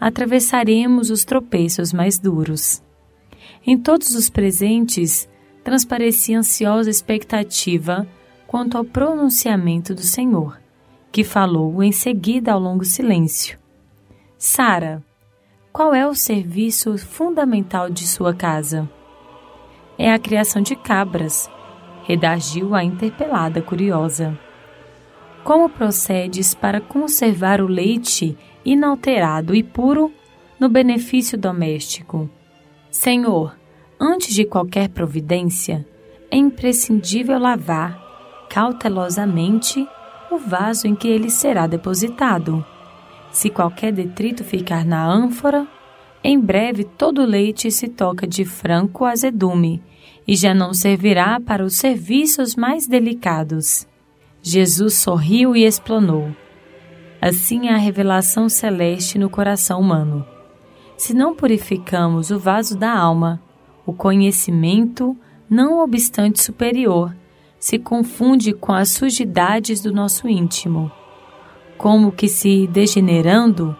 [0.00, 2.82] atravessaremos os tropeços mais duros.
[3.66, 5.28] Em todos os presentes,
[5.62, 8.08] transparecia ansiosa expectativa
[8.46, 10.58] quanto ao pronunciamento do Senhor,
[11.12, 13.58] que falou em seguida ao longo silêncio.
[14.38, 15.04] Sara,
[15.72, 18.88] qual é o serviço fundamental de sua casa?
[19.98, 21.50] É a criação de cabras,
[22.04, 24.36] redagiu a interpelada curiosa.
[25.44, 30.12] Como procedes para conservar o leite inalterado e puro
[30.58, 32.28] no benefício doméstico?
[32.90, 33.56] Senhor,
[33.98, 35.86] antes de qualquer providência,
[36.30, 38.00] é imprescindível lavar
[38.48, 39.86] cautelosamente
[40.30, 42.64] o vaso em que ele será depositado.
[43.30, 45.66] Se qualquer detrito ficar na ânfora,
[46.22, 49.82] em breve todo o leite se toca de franco azedume
[50.26, 53.86] e já não servirá para os serviços mais delicados.
[54.42, 56.34] Jesus sorriu e explanou.
[57.20, 60.26] Assim é a revelação celeste no coração humano.
[60.96, 63.42] Se não purificamos o vaso da alma,
[63.84, 65.14] o conhecimento,
[65.48, 67.14] não obstante superior,
[67.58, 70.90] se confunde com as sujidades do nosso íntimo,
[71.76, 73.76] como que se degenerando,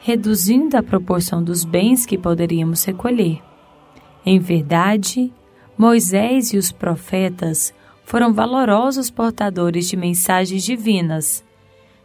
[0.00, 3.40] reduzindo a proporção dos bens que poderíamos recolher.
[4.26, 5.32] Em verdade,
[5.78, 7.72] Moisés e os profetas
[8.04, 11.44] foram valorosos portadores de mensagens divinas,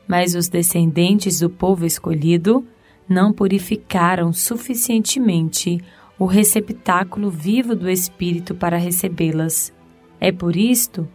[0.08, 2.66] mas os descendentes do povo escolhido
[3.08, 5.80] não purificaram suficientemente
[6.18, 9.74] o receptáculo vivo do Espírito para recebê-las.
[10.20, 11.08] É por isto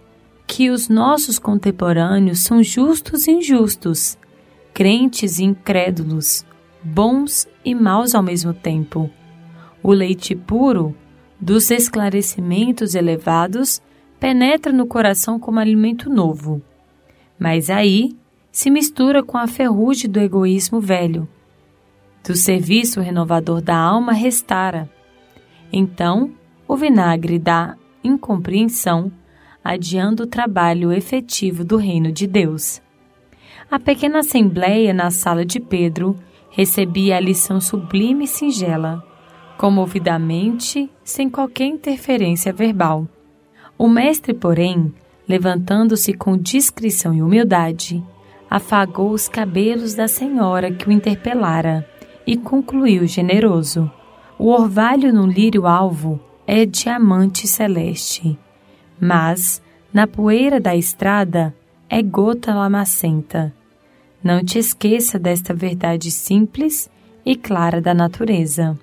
[0.46, 4.18] que os nossos contemporâneos são justos e injustos,
[4.74, 6.44] crentes e incrédulos,
[6.82, 9.10] bons e maus ao mesmo tempo.
[9.82, 10.94] O leite puro
[11.40, 13.80] dos esclarecimentos elevados
[14.18, 16.60] penetra no coração como alimento novo.
[17.38, 18.14] Mas aí
[18.50, 21.28] se mistura com a ferrugem do egoísmo velho
[22.22, 24.90] do serviço renovador da alma restara.
[25.72, 26.32] Então,
[26.66, 29.10] o vinagre da incompreensão,
[29.64, 32.80] adiando o trabalho efetivo do reino de Deus.
[33.70, 36.16] A pequena assembleia na sala de Pedro
[36.50, 39.04] recebia a lição sublime e singela,
[39.56, 43.06] comovidamente, sem qualquer interferência verbal.
[43.78, 44.92] O mestre, porém,
[45.28, 48.02] levantando-se com discrição e humildade,
[48.50, 51.88] afagou os cabelos da senhora que o interpelara
[52.26, 53.88] e concluiu generoso:
[54.36, 58.36] O orvalho no lírio alvo é diamante celeste,
[59.00, 61.54] mas na poeira da estrada
[61.88, 63.54] é gota lamacenta.
[64.22, 66.90] Não te esqueça desta verdade simples
[67.24, 68.78] e clara da natureza.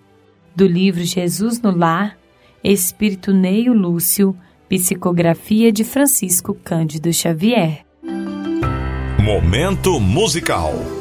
[0.55, 2.17] Do livro Jesus no Lar,
[2.63, 4.35] Espírito Neio Lúcio,
[4.67, 7.86] psicografia de Francisco Cândido Xavier.
[9.27, 10.96] Momento musical.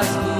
[0.00, 0.39] last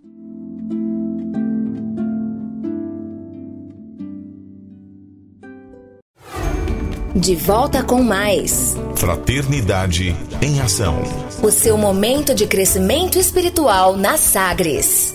[7.15, 8.73] De volta com mais.
[8.95, 10.95] Fraternidade em Ação.
[11.43, 15.13] O seu momento de crescimento espiritual na Sagres.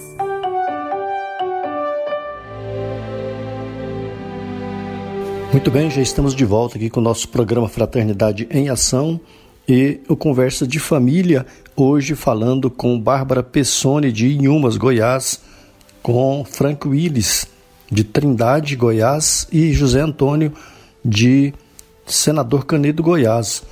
[5.51, 9.19] Muito bem, já estamos de volta aqui com o nosso programa Fraternidade em Ação
[9.67, 15.41] e o Conversa de Família, hoje falando com Bárbara Pessoni de Inhumas, Goiás,
[16.03, 17.47] com Frank Willis
[17.91, 20.53] de Trindade, Goiás e José Antônio
[21.03, 21.55] de
[22.07, 23.65] Senador Canedo, Goiás,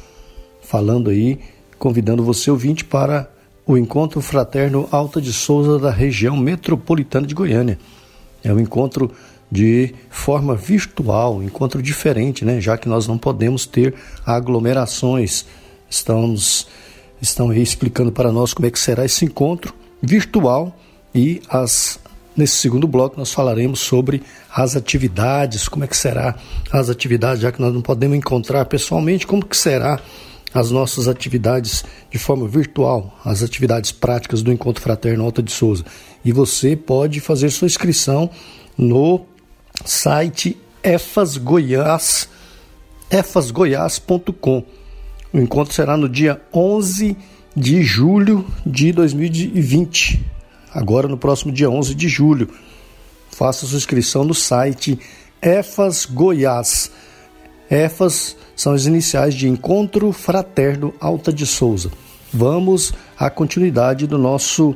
[0.61, 1.39] falando aí,
[1.79, 3.31] convidando você ouvinte para
[3.67, 7.79] o Encontro Fraterno Alta de Souza da região metropolitana de Goiânia.
[8.43, 9.11] É um encontro
[9.51, 12.61] de forma virtual, encontro diferente, né?
[12.61, 13.95] Já que nós não podemos ter
[14.27, 15.47] aglomerações.
[15.89, 16.67] Estamos
[17.21, 19.73] estão aí explicando para nós como é que será esse encontro
[20.03, 20.77] virtual
[21.15, 21.99] e as
[22.37, 24.23] nesse segundo bloco nós falaremos sobre
[24.53, 26.35] as atividades, como é que será
[26.71, 30.01] as atividades, já que nós não podemos encontrar pessoalmente, como que será
[30.55, 35.85] as nossas atividades de forma virtual, as atividades práticas do Encontro Fraterno Alta de Souza.
[36.25, 38.31] E você pode fazer sua inscrição
[38.79, 39.27] no
[39.85, 42.29] site efasgoiás,
[43.11, 44.65] efasgoiás.com.
[45.33, 47.17] O encontro será no dia 11
[47.57, 50.25] de julho de 2020,
[50.75, 52.51] agora no próximo dia 11 de julho.
[53.31, 54.99] Faça sua inscrição no site
[55.41, 56.91] EFAS Goiás.
[57.71, 61.91] EFAS são as iniciais de Encontro Fraterno Alta de Souza.
[62.33, 64.75] Vamos à continuidade do nosso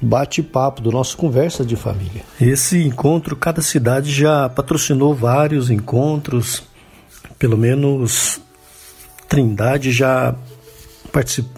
[0.00, 2.22] bate-papo, do nosso conversa de família.
[2.40, 6.62] Esse encontro, cada cidade já patrocinou vários encontros,
[7.38, 8.40] pelo menos
[9.28, 10.34] Trindade já,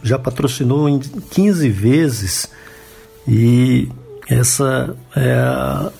[0.03, 2.49] já patrocinou em 15 vezes
[3.27, 3.89] e
[4.29, 5.91] essa é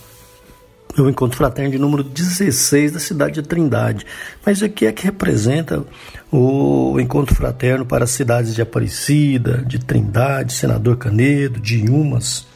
[0.97, 4.07] é o encontro fraterno de número 16 da cidade de Trindade.
[4.47, 5.85] Mas o que é que representa
[6.31, 12.47] o encontro fraterno para as cidades de Aparecida, de Trindade, Senador Canedo, de Inhumas?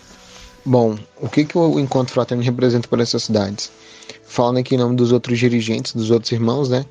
[0.64, 3.72] Bom, o que, que o encontro fraterno representa para essas cidades?
[4.24, 6.84] Falando aqui em nome dos outros dirigentes, dos outros irmãos, né?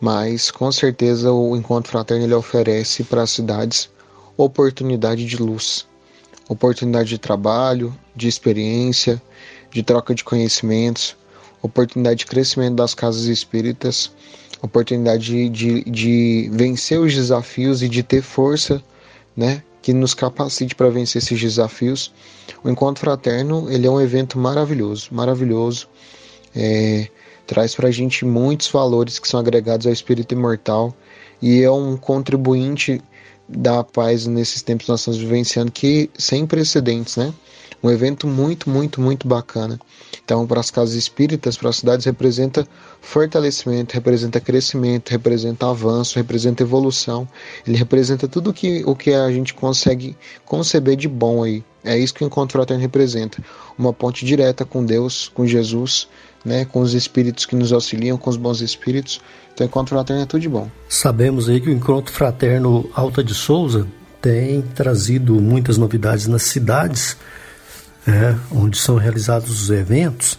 [0.00, 3.90] Mas com certeza o encontro fraterno ele oferece para as cidades
[4.36, 5.86] oportunidade de luz,
[6.48, 9.20] oportunidade de trabalho, de experiência,
[9.70, 11.16] de troca de conhecimentos,
[11.60, 14.12] oportunidade de crescimento das casas espíritas,
[14.62, 18.82] oportunidade de, de, vencer os desafios e de ter força,
[19.36, 22.12] né, que nos capacite para vencer esses desafios.
[22.64, 25.88] O encontro fraterno ele é um evento maravilhoso, maravilhoso.
[26.54, 27.08] É,
[27.46, 30.94] traz para a gente muitos valores que são agregados ao espírito imortal
[31.40, 33.00] e é um contribuinte
[33.48, 37.32] da paz nesses tempos que nós estamos vivenciando que sem precedentes, né?
[37.82, 39.78] Um evento muito, muito, muito bacana.
[40.24, 42.66] Então, para as casas espíritas, para as cidades, representa
[43.00, 47.28] fortalecimento, representa crescimento, representa avanço, representa evolução.
[47.66, 51.62] Ele representa tudo que, o que a gente consegue conceber de bom aí.
[51.84, 53.44] É isso que o Encontro Fraterno representa.
[53.78, 56.08] Uma ponte direta com Deus, com Jesus,
[56.46, 59.20] né, com os espíritos que nos auxiliam, com os bons espíritos.
[59.52, 60.70] Então, Encontro Fraterno é tudo de bom.
[60.88, 63.86] Sabemos aí que o Encontro Fraterno Alta de Souza
[64.22, 67.16] tem trazido muitas novidades nas cidades
[68.06, 70.38] é, onde são realizados os eventos,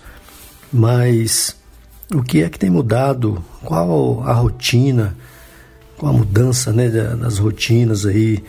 [0.71, 1.55] mas
[2.13, 3.43] o que é que tem mudado?
[3.63, 5.13] Qual a rotina?
[5.97, 6.89] Qual a mudança né,
[7.39, 8.41] rotinas aí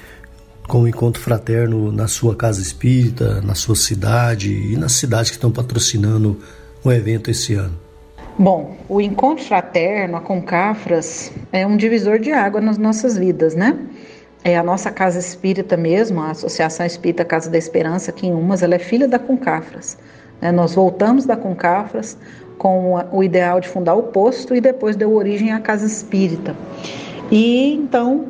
[0.69, 5.37] com o encontro fraterno na sua casa espírita, na sua cidade e nas cidades que
[5.37, 6.39] estão patrocinando
[6.85, 7.79] o evento esse ano?
[8.39, 13.77] Bom, o encontro fraterno, a Concafras, é um divisor de água nas nossas vidas, né?
[14.45, 18.63] é a nossa casa espírita mesmo, a Associação Espírita Casa da Esperança aqui em Umas,
[18.63, 19.99] ela é filha da Concafras.
[20.41, 20.53] Né?
[20.53, 22.17] Nós voltamos da Concafras
[22.57, 26.57] com o ideal de fundar o posto e depois deu origem à casa espírita.
[27.31, 28.27] E então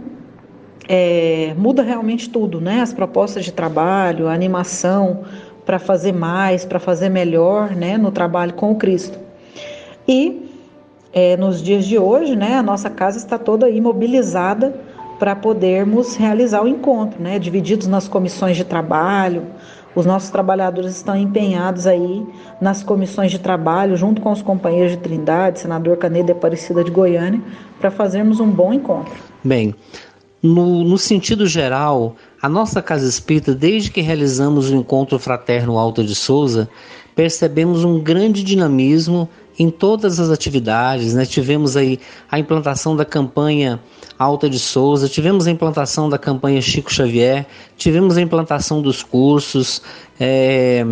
[0.88, 2.80] é, muda realmente tudo, né?
[2.80, 5.24] As propostas de trabalho, a animação
[5.68, 7.98] para fazer mais, para fazer melhor, né?
[7.98, 9.18] No trabalho com o Cristo.
[10.08, 10.48] E
[11.12, 12.54] é, nos dias de hoje, né?
[12.54, 14.74] A nossa casa está toda imobilizada
[15.18, 17.38] para podermos realizar o encontro, né?
[17.38, 19.42] Divididos nas comissões de trabalho,
[19.94, 22.26] os nossos trabalhadores estão empenhados aí
[22.58, 26.90] nas comissões de trabalho, junto com os companheiros de Trindade, senador Canedo e Aparecida de
[26.90, 27.42] Goiânia,
[27.78, 29.12] para fazermos um bom encontro.
[29.44, 29.74] Bem,
[30.42, 36.04] no, no, sentido geral, a nossa Casa Espírita, desde que realizamos o encontro fraterno Alta
[36.04, 36.68] de Souza,
[37.14, 39.28] percebemos um grande dinamismo
[39.58, 41.14] em todas as atividades.
[41.14, 41.26] Né?
[41.26, 41.98] Tivemos aí
[42.30, 43.80] a implantação da campanha
[44.16, 49.82] Alta de Souza, tivemos a implantação da campanha Chico Xavier, tivemos a implantação dos cursos,
[50.18, 50.84] é,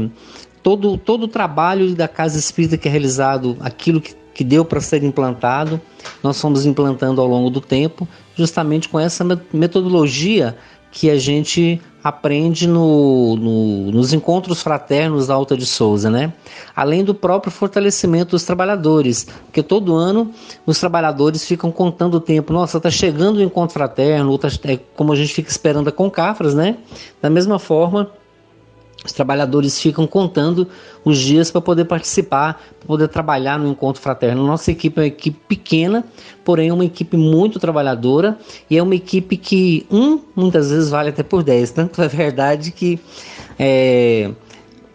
[0.63, 4.81] todo, todo o trabalho da Casa Espírita que é realizado, aquilo que, que deu para
[4.81, 5.81] ser implantado,
[6.23, 10.57] nós fomos implantando ao longo do tempo, justamente com essa metodologia
[10.91, 16.33] que a gente aprende no, no, nos encontros fraternos da Alta de Souza, né?
[16.75, 20.31] Além do próprio fortalecimento dos trabalhadores, porque todo ano
[20.65, 22.53] os trabalhadores ficam contando o tempo.
[22.53, 26.55] Nossa, tá chegando o encontro fraterno, tá, é como a gente fica esperando a Concafras,
[26.55, 26.77] né?
[27.21, 28.11] Da mesma forma,
[29.07, 30.69] os trabalhadores ficam contando
[31.05, 34.47] os dias para poder participar, para poder trabalhar no encontro fraterno.
[34.47, 36.05] Nossa equipe é uma equipe pequena,
[36.45, 38.39] porém é uma equipe muito trabalhadora
[38.71, 41.71] e é uma equipe que um muitas vezes vale até por 10.
[41.71, 43.01] Tanto é verdade que
[43.59, 44.31] é,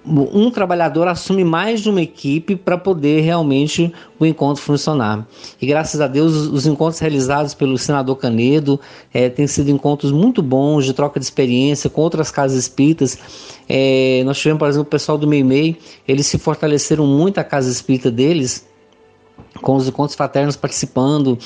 [0.05, 5.27] um trabalhador assume mais de uma equipe para poder realmente o encontro funcionar.
[5.61, 8.79] E graças a Deus, os encontros realizados pelo senador Canedo
[9.13, 13.17] é, têm sido encontros muito bons, de troca de experiência com outras casas espíritas.
[13.69, 15.77] É, nós tivemos, por exemplo, o pessoal do Meimei,
[16.07, 18.70] eles se fortaleceram muito a casa espírita deles
[19.61, 21.37] com os encontros fraternos participando,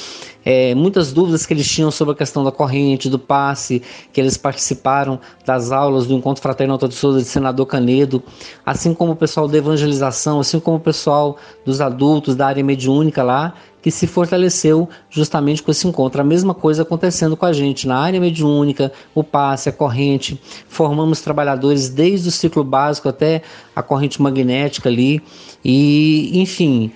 [0.44, 3.82] é, muitas dúvidas que eles tinham sobre a questão da corrente, do passe,
[4.14, 8.24] que eles participaram das aulas do Encontro Fraterno Alta de Senador Canedo,
[8.66, 13.24] assim como o pessoal da evangelização, assim como o pessoal dos adultos da área mediúnica
[13.24, 13.56] lá,
[13.86, 16.20] que se fortaleceu justamente com esse encontro.
[16.20, 20.42] A mesma coisa acontecendo com a gente na área mediúnica, o passe, a corrente.
[20.68, 23.44] Formamos trabalhadores desde o ciclo básico até
[23.76, 25.22] a corrente magnética ali.
[25.64, 26.92] E, enfim,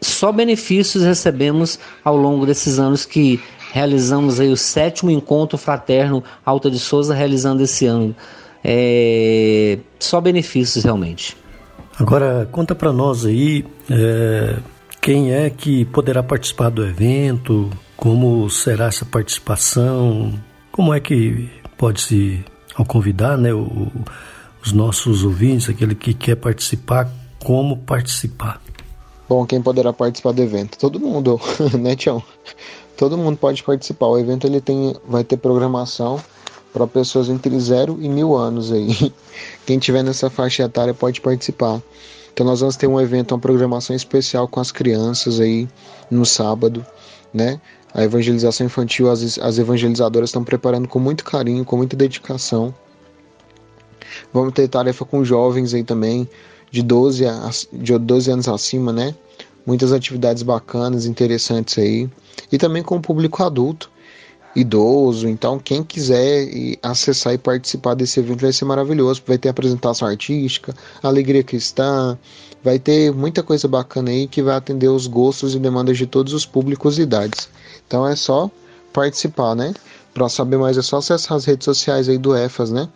[0.00, 3.40] só benefícios recebemos ao longo desses anos que
[3.72, 8.14] realizamos aí o sétimo encontro fraterno Alta de Souza realizando esse ano.
[8.64, 11.36] É, só benefícios realmente.
[11.98, 14.56] Agora conta para nós aí é,
[15.00, 20.32] quem é que poderá participar do evento, como será essa participação,
[20.70, 22.44] como é que pode se
[22.74, 23.90] ao convidar, né, o,
[24.64, 27.10] os nossos ouvintes, aquele que quer participar,
[27.40, 28.60] como participar.
[29.28, 30.78] Bom, quem poderá participar do evento?
[30.78, 31.38] Todo mundo,
[31.78, 32.22] né, Tião?
[32.96, 34.06] Todo mundo pode participar.
[34.06, 36.18] O evento ele tem, vai ter programação
[36.72, 39.12] para pessoas entre 0 e mil anos aí.
[39.66, 41.82] Quem tiver nessa faixa etária pode participar.
[42.32, 45.68] Então nós vamos ter um evento, uma programação especial com as crianças aí
[46.10, 46.86] no sábado,
[47.34, 47.60] né?
[47.92, 52.74] A evangelização infantil, as, as evangelizadoras estão preparando com muito carinho, com muita dedicação.
[54.32, 56.28] Vamos ter tarefa com jovens aí também,
[56.70, 59.14] de 12, a, de 12 anos acima, né?
[59.66, 62.08] Muitas atividades bacanas, interessantes aí.
[62.50, 63.90] E também com o público adulto,
[64.54, 65.28] idoso.
[65.28, 66.48] Então, quem quiser
[66.82, 69.22] acessar e participar desse evento vai ser maravilhoso.
[69.26, 72.18] Vai ter apresentação artística, alegria cristã,
[72.62, 76.32] vai ter muita coisa bacana aí que vai atender os gostos e demandas de todos
[76.32, 77.48] os públicos e idades.
[77.86, 78.50] Então, é só
[78.92, 79.72] participar, né?
[80.14, 82.88] Para saber mais é só acessar as redes sociais aí do EFAS, né?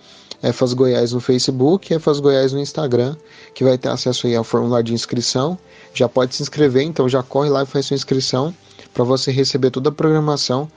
[0.43, 3.15] EFAS Goiás no Facebook, EFAS Goiás no Instagram,
[3.55, 5.57] que vai ter acesso aí ao formulário de inscrição.
[5.95, 8.53] Já pode se inscrever, então já corre lá e faz sua inscrição
[8.93, 10.69] para você receber toda a programação,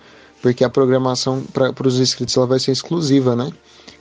[0.42, 3.52] porque a programação para os inscritos ela vai ser exclusiva, né?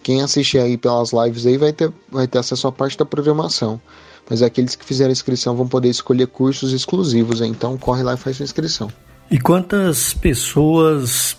[0.02, 3.80] Quem assistir aí pelas lives aí vai ter, vai ter acesso a parte da programação.
[4.28, 8.36] Mas aqueles que fizerem inscrição vão poder escolher cursos exclusivos, então corre lá e faz
[8.36, 8.90] sua inscrição.
[9.30, 11.36] E quantas pessoas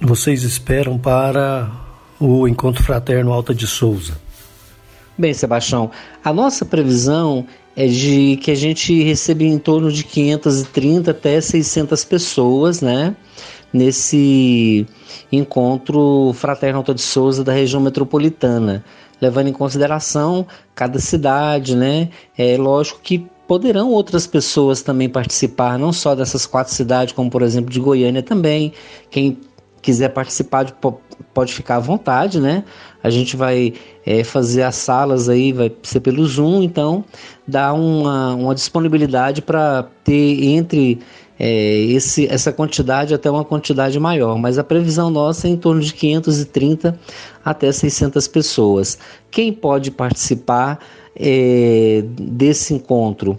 [0.00, 1.70] vocês esperam para
[2.20, 4.18] o Encontro Fraterno Alta de Souza?
[5.18, 5.90] Bem, Sebastião,
[6.22, 12.04] a nossa previsão é de que a gente receba em torno de 530 até 600
[12.04, 13.16] pessoas, né?
[13.72, 14.86] Nesse
[15.32, 18.84] encontro fraterno Alta de Souza da região metropolitana,
[19.20, 22.10] levando em consideração cada cidade, né?
[22.36, 27.42] É lógico que poderão outras pessoas também participar, não só dessas quatro cidades, como por
[27.42, 28.72] exemplo de Goiânia também.
[29.10, 29.38] Quem
[29.86, 30.66] quiser participar,
[31.32, 32.64] pode ficar à vontade, né?
[33.04, 33.72] A gente vai
[34.04, 37.04] é, fazer as salas aí, vai ser pelo Zoom, então
[37.46, 40.98] dá uma, uma disponibilidade para ter entre
[41.38, 45.80] é, esse, essa quantidade até uma quantidade maior, mas a previsão nossa é em torno
[45.80, 46.98] de 530
[47.44, 48.98] até 600 pessoas.
[49.30, 50.80] Quem pode participar
[51.14, 53.38] é, desse encontro?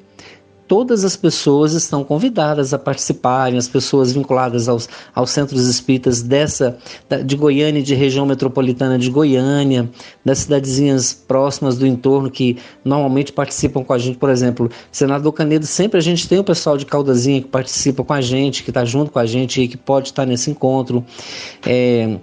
[0.67, 6.77] Todas as pessoas estão convidadas a participarem, as pessoas vinculadas aos, aos centros espíritas dessa
[7.25, 9.89] de Goiânia, de região metropolitana de Goiânia,
[10.23, 15.65] das cidadezinhas próximas do entorno que normalmente participam com a gente, por exemplo, Senador Canedo,
[15.65, 18.83] sempre a gente tem o pessoal de Caldazinha que participa com a gente, que está
[18.83, 21.05] junto com a gente e que pode estar nesse encontro.
[21.65, 22.19] É,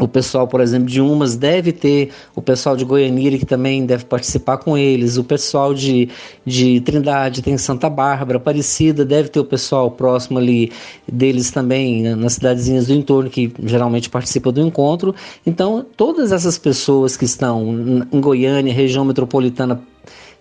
[0.00, 4.04] o pessoal, por exemplo, de Umas deve ter, o pessoal de Goianira que também deve
[4.04, 6.08] participar com eles, o pessoal de,
[6.44, 10.72] de Trindade tem Santa Bárbara, Aparecida, deve ter o pessoal próximo ali
[11.06, 15.14] deles também, nas cidadezinhas do entorno que geralmente participa do encontro.
[15.46, 19.80] Então, todas essas pessoas que estão em Goiânia, região metropolitana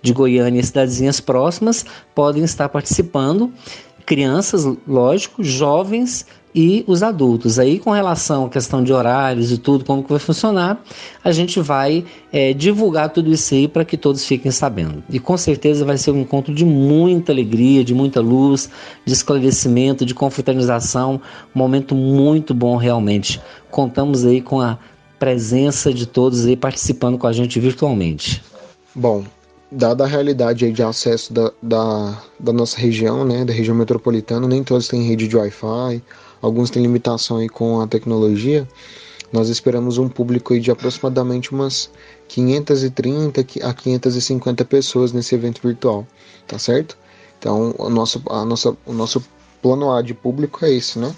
[0.01, 1.85] de Goiânia e cidadezinhas próximas,
[2.15, 3.51] podem estar participando
[4.09, 7.59] crianças, lógico, jovens e os adultos.
[7.59, 10.83] Aí, com relação à questão de horários e tudo, como que vai funcionar,
[11.23, 15.03] a gente vai é, divulgar tudo isso aí para que todos fiquem sabendo.
[15.09, 18.69] E com certeza vai ser um encontro de muita alegria, de muita luz,
[19.05, 21.21] de esclarecimento, de confraternização,
[21.55, 23.41] um momento muito bom realmente.
[23.69, 24.77] Contamos aí com a
[25.19, 28.41] presença de todos aí participando com a gente virtualmente.
[28.95, 29.23] Bom,
[29.71, 34.47] dada a realidade aí de acesso da, da, da nossa região, né, da região metropolitana,
[34.47, 36.01] nem todos têm rede de Wi-Fi,
[36.41, 38.67] alguns têm limitação aí com a tecnologia,
[39.31, 41.89] nós esperamos um público aí de aproximadamente umas
[42.27, 46.07] 530 a 550 pessoas nesse evento virtual,
[46.47, 46.97] tá certo?
[47.37, 49.23] Então, o nosso, a nossa, o nosso
[49.61, 51.15] plano A de público é esse, né?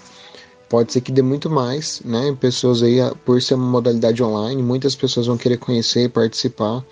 [0.68, 2.36] Pode ser que dê muito mais, né?
[2.38, 6.84] Pessoas aí, por ser uma modalidade online, muitas pessoas vão querer conhecer e participar.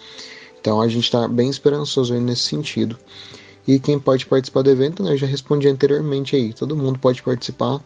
[0.61, 2.99] Então, a gente está bem esperançoso aí nesse sentido.
[3.67, 5.13] E quem pode participar do evento, né?
[5.13, 6.53] Eu já respondi anteriormente aí.
[6.53, 7.81] Todo mundo pode participar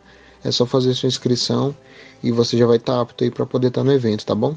[0.45, 1.74] é só fazer sua inscrição
[2.22, 4.34] e você já vai estar tá apto aí para poder estar tá no evento, tá
[4.34, 4.55] bom?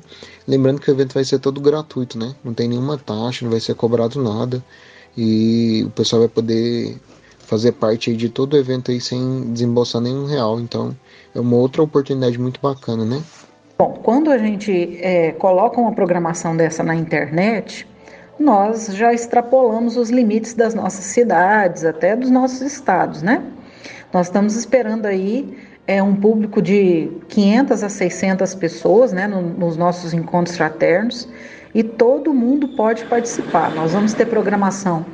[0.47, 2.35] Lembrando que o evento vai ser todo gratuito, né?
[2.43, 4.63] Não tem nenhuma taxa, não vai ser cobrado nada
[5.17, 6.97] e o pessoal vai poder
[7.39, 10.59] fazer parte de todo o evento aí sem desembolsar nenhum real.
[10.59, 10.95] Então
[11.33, 13.21] é uma outra oportunidade muito bacana, né?
[13.77, 17.87] Bom, quando a gente é, coloca uma programação dessa na internet,
[18.39, 23.43] nós já extrapolamos os limites das nossas cidades, até dos nossos estados, né?
[24.11, 25.57] Nós estamos esperando aí
[25.87, 31.29] é um público de 500 a 600 pessoas né, no, nos nossos encontros fraternos
[31.73, 33.73] e todo mundo pode participar.
[33.73, 35.05] Nós vamos ter programação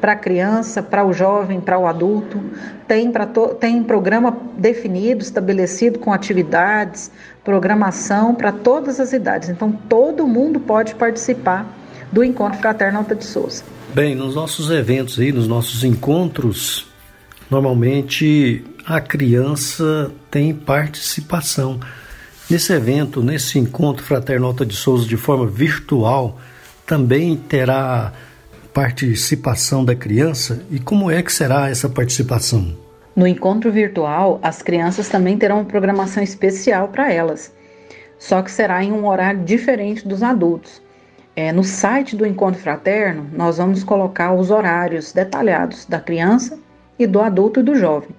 [0.00, 2.40] para a criança, para o jovem, para o adulto,
[2.88, 7.10] tem, to, tem programa definido, estabelecido com atividades,
[7.44, 9.50] programação para todas as idades.
[9.50, 11.66] Então todo mundo pode participar
[12.10, 13.62] do Encontro Fraterno Alta de Souza.
[13.92, 16.89] Bem, nos nossos eventos aí, nos nossos encontros,
[17.50, 21.80] normalmente a criança tem participação.
[22.48, 26.38] Nesse evento, nesse encontro Fraterno Alta de Souza de forma virtual,
[26.86, 28.12] também terá
[28.72, 32.76] participação da criança e como é que será essa participação?
[33.14, 37.52] No encontro virtual, as crianças também terão uma programação especial para elas,
[38.18, 40.80] só que será em um horário diferente dos adultos.
[41.34, 46.58] É, no site do Encontro Fraterno, nós vamos colocar os horários detalhados da criança
[47.04, 48.10] e do adulto e do jovem,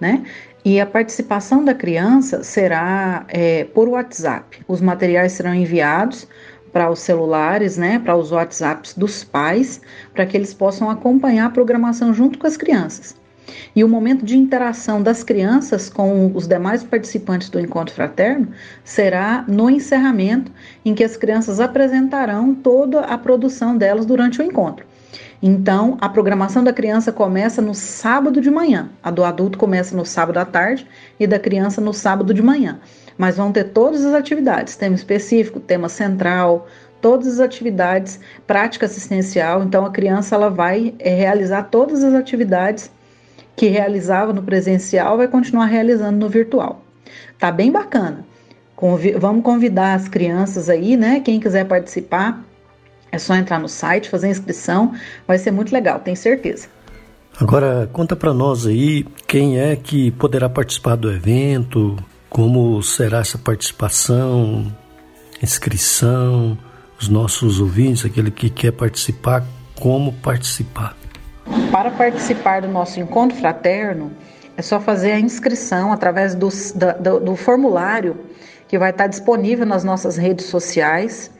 [0.00, 0.24] né?
[0.64, 4.58] E a participação da criança será é, por WhatsApp.
[4.68, 6.28] Os materiais serão enviados
[6.70, 9.80] para os celulares, né, para os WhatsApps dos pais,
[10.14, 13.18] para que eles possam acompanhar a programação junto com as crianças.
[13.74, 18.48] E o momento de interação das crianças com os demais participantes do encontro fraterno
[18.84, 20.52] será no encerramento,
[20.84, 24.86] em que as crianças apresentarão toda a produção delas durante o encontro.
[25.42, 30.04] Então, a programação da criança começa no sábado de manhã, a do adulto começa no
[30.04, 30.86] sábado à tarde
[31.18, 32.78] e da criança no sábado de manhã.
[33.16, 36.68] Mas vão ter todas as atividades, tema específico, tema central,
[37.00, 39.62] todas as atividades, prática assistencial.
[39.62, 42.90] Então, a criança ela vai é, realizar todas as atividades
[43.56, 46.82] que realizava no presencial, vai continuar realizando no virtual.
[47.38, 48.24] Tá bem bacana.
[48.76, 51.20] Convi vamos convidar as crianças aí, né?
[51.20, 52.42] Quem quiser participar,
[53.12, 54.94] é só entrar no site, fazer a inscrição,
[55.26, 56.68] vai ser muito legal, tenho certeza.
[57.40, 61.96] Agora, conta para nós aí quem é que poderá participar do evento,
[62.28, 64.70] como será essa participação,
[65.42, 66.58] inscrição,
[67.00, 69.44] os nossos ouvintes, aquele que quer participar,
[69.78, 70.94] como participar.
[71.72, 74.12] Para participar do nosso encontro fraterno,
[74.56, 76.48] é só fazer a inscrição através do,
[77.00, 78.16] do, do formulário
[78.68, 81.30] que vai estar disponível nas nossas redes sociais.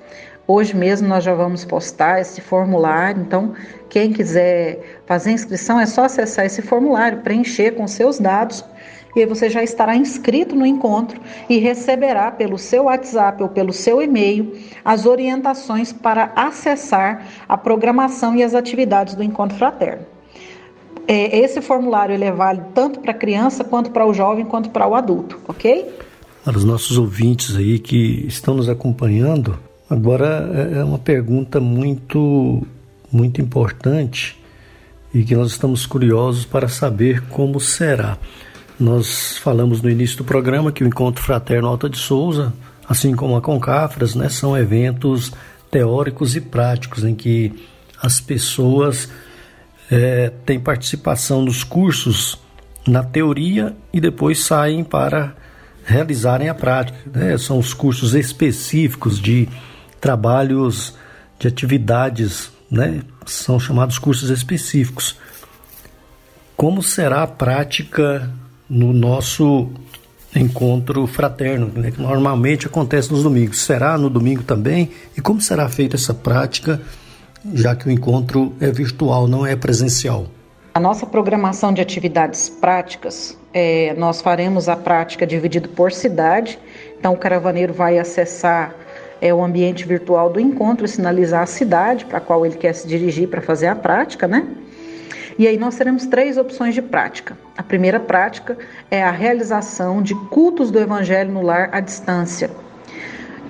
[0.53, 3.53] Hoje mesmo nós já vamos postar esse formulário, então
[3.89, 8.65] quem quiser fazer inscrição é só acessar esse formulário, preencher com seus dados
[9.15, 13.73] e aí você já estará inscrito no encontro e receberá pelo seu WhatsApp ou pelo
[13.73, 20.05] seu e-mail as orientações para acessar a programação e as atividades do encontro fraterno.
[21.07, 24.71] É, esse formulário ele é válido tanto para a criança quanto para o jovem quanto
[24.71, 25.89] para o adulto, ok?
[26.45, 29.57] Para os nossos ouvintes aí que estão nos acompanhando,
[29.91, 32.67] agora é, é uma pergunta muito
[33.13, 34.39] muito importante
[35.13, 38.17] e que nós estamos curiosos para saber como será.
[38.79, 42.53] Nós falamos no início do programa que o Encontro Fraterno Alta de Souza,
[42.89, 45.33] assim como a Concafras, né, são eventos
[45.71, 47.53] teóricos e práticos em que
[48.01, 49.11] as pessoas
[49.91, 52.39] é, têm participação nos cursos
[52.87, 55.35] na teoria e depois saem para
[55.85, 56.99] realizarem a prática.
[57.13, 57.37] Né?
[57.37, 59.49] São os cursos específicos de
[60.01, 60.95] trabalhos,
[61.39, 63.03] de atividades, né?
[63.27, 65.19] são chamados cursos específicos.
[66.57, 68.31] Como será a prática
[68.69, 69.71] no nosso
[70.35, 73.61] encontro fraterno, né, que normalmente acontece nos domingos.
[73.61, 74.91] Será no domingo também?
[75.17, 76.81] E como será feita essa prática,
[77.53, 80.27] já que o encontro é virtual, não é presencial?
[80.73, 86.59] A nossa programação de atividades práticas, é, nós faremos a prática dividida por cidade.
[86.97, 88.73] Então, o caravaneiro vai acessar
[89.21, 92.87] é, o ambiente virtual do encontro sinalizar a cidade para a qual ele quer se
[92.89, 94.47] dirigir para fazer a prática, né?
[95.39, 97.37] E aí nós teremos três opções de prática.
[97.57, 98.59] A primeira prática
[98.91, 102.51] é a realização de cultos do Evangelho no lar à distância.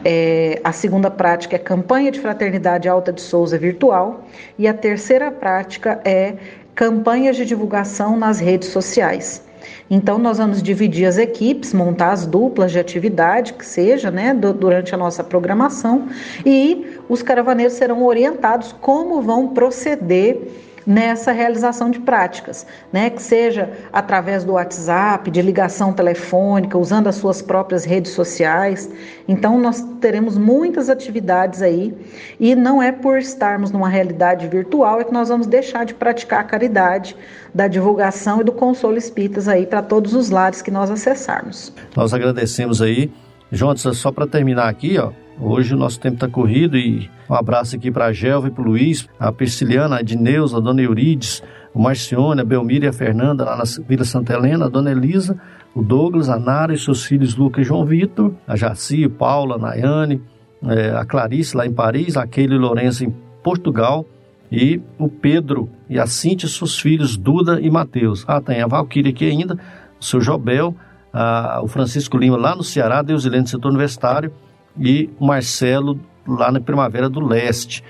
[0.05, 4.25] É, a segunda prática é campanha de fraternidade Alta de Souza virtual.
[4.59, 6.35] E a terceira prática é
[6.75, 9.43] campanhas de divulgação nas redes sociais.
[9.91, 14.95] Então, nós vamos dividir as equipes, montar as duplas de atividade, que seja, né, durante
[14.95, 16.07] a nossa programação,
[16.47, 20.39] e os caravaneiros serão orientados como vão proceder
[20.87, 23.11] nessa realização de práticas, né?
[23.11, 28.91] que seja através do WhatsApp, de ligação telefônica, usando as suas próprias redes sociais.
[29.29, 31.95] Então, nós teremos muitas atividades aí,
[32.39, 36.41] e não é por estarmos numa realidade virtual é que nós vamos deixar de praticar
[36.41, 37.17] a caridade,
[37.55, 41.73] da divulgação e do consolo espíritas aí para todos os lares que nós acessarmos.
[41.97, 43.11] Nós agradecemos aí.
[43.53, 47.75] Jonas, só para terminar aqui, ó, Hoje o nosso tempo está corrido e um abraço
[47.75, 51.43] aqui para a Gelva e para o Luiz, a Prisciliana, a Edneuza, a Dona Eurides,
[51.73, 55.41] o Marcione, a Belmira e a Fernanda lá na Vila Santa Helena, a Dona Elisa,
[55.75, 59.59] o Douglas, a Nara e seus filhos Lucas e João Vitor, a Jaci, Paula, a
[59.59, 60.21] Nayane,
[60.63, 64.05] é, a Clarice lá em Paris, a Keila e Lourenço em Portugal
[64.53, 68.27] e o Pedro e a Cintia, seus filhos Duda e Mateus.
[68.29, 69.59] Ah, tem a Valquíria aqui ainda,
[69.99, 70.77] o seu Jobel,
[71.13, 74.33] a, o Francisco Lima lá no Ceará, Deus e setor universitário,
[74.79, 77.83] e o Marcelo lá na Primavera do Leste.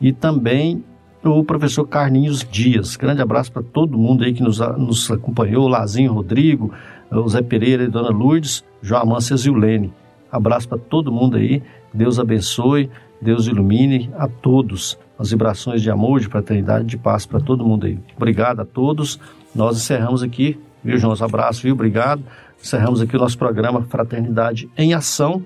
[0.00, 0.84] E também
[1.24, 2.96] o professor Carlinhos Dias.
[2.96, 6.72] Grande abraço para todo mundo aí que nos, nos acompanhou, Lazinho Rodrigo,
[7.10, 9.92] o Zé Pereira e Dona Lourdes, João Amância e Zilene.
[10.30, 11.62] Abraço para todo mundo aí,
[11.92, 12.90] Deus abençoe,
[13.20, 14.98] Deus ilumine a todos.
[15.18, 17.98] As vibrações de amor, de fraternidade, de paz para todo mundo aí.
[18.16, 19.18] Obrigado a todos.
[19.54, 21.14] Nós encerramos aqui, viu, João?
[21.18, 21.72] Um abraço, viu?
[21.72, 22.22] Obrigado.
[22.60, 25.42] Encerramos aqui o nosso programa Fraternidade em Ação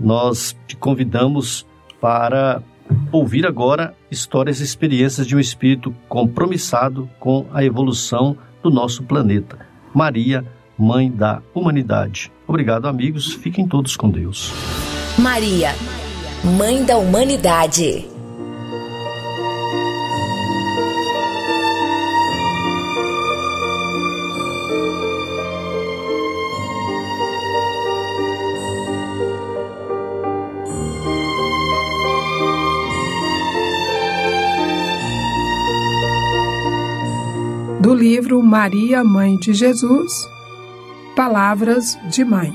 [0.00, 1.66] nós te convidamos
[2.00, 2.62] para
[3.12, 9.58] ouvir agora histórias e experiências de um espírito compromissado com a evolução do nosso planeta.
[9.94, 10.44] Maria,
[10.78, 12.32] Mãe da Humanidade.
[12.48, 13.34] Obrigado, amigos.
[13.34, 14.50] Fiquem todos com Deus.
[15.18, 15.74] Maria,
[16.42, 18.19] Mãe da Humanidade.
[38.20, 40.28] Livro Maria, Mãe de Jesus,
[41.16, 42.52] Palavras de Mãe.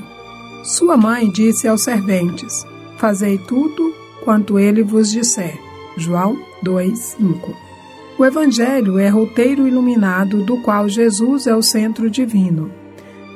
[0.62, 2.64] Sua mãe disse aos serventes:
[2.98, 3.92] Fazei tudo
[4.22, 5.58] quanto ele vos disser.
[5.96, 7.52] João 2:5.
[8.16, 12.70] O Evangelho é roteiro iluminado do qual Jesus é o centro divino.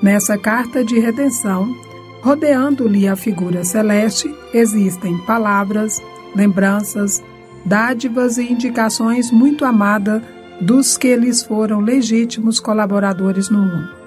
[0.01, 1.75] Nessa carta de redenção,
[2.23, 6.01] rodeando-lhe a figura celeste, existem palavras,
[6.33, 7.21] lembranças,
[7.67, 10.23] dádivas e indicações muito amadas
[10.61, 14.01] dos que eles foram legítimos colaboradores no mundo.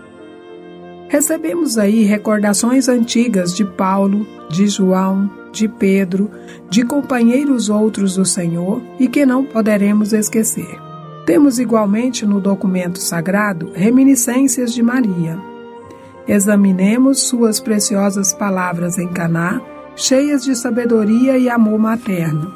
[1.09, 6.29] Recebemos aí recordações antigas de Paulo, de João, de Pedro,
[6.69, 10.79] de companheiros outros do Senhor e que não poderemos esquecer.
[11.25, 15.39] Temos igualmente no documento sagrado reminiscências de Maria.
[16.27, 19.61] Examinemos suas preciosas palavras em Caná,
[19.95, 22.51] cheias de sabedoria e amor materno.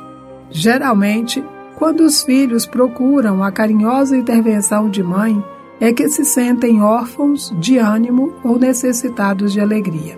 [0.50, 1.44] Geralmente,
[1.78, 5.44] quando os filhos procuram a carinhosa intervenção de mãe,
[5.80, 10.18] é que se sentem órfãos de ânimo ou necessitados de alegria.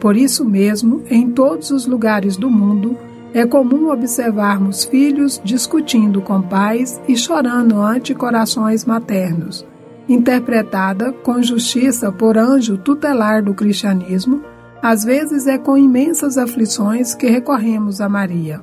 [0.00, 2.96] Por isso mesmo, em todos os lugares do mundo,
[3.34, 9.66] é comum observarmos filhos discutindo com pais e chorando ante corações maternos,
[10.08, 14.42] interpretada com justiça por anjo tutelar do cristianismo,
[14.82, 18.62] às vezes é com imensas aflições que recorremos a Maria.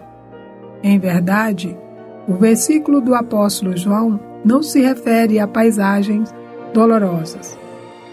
[0.82, 1.78] Em verdade,
[2.28, 6.34] o versículo do apóstolo João não se refere a paisagens
[6.74, 7.58] dolorosas.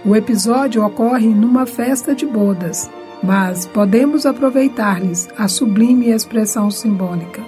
[0.05, 2.91] O episódio ocorre numa festa de bodas,
[3.23, 7.43] mas podemos aproveitar-lhes a sublime expressão simbólica.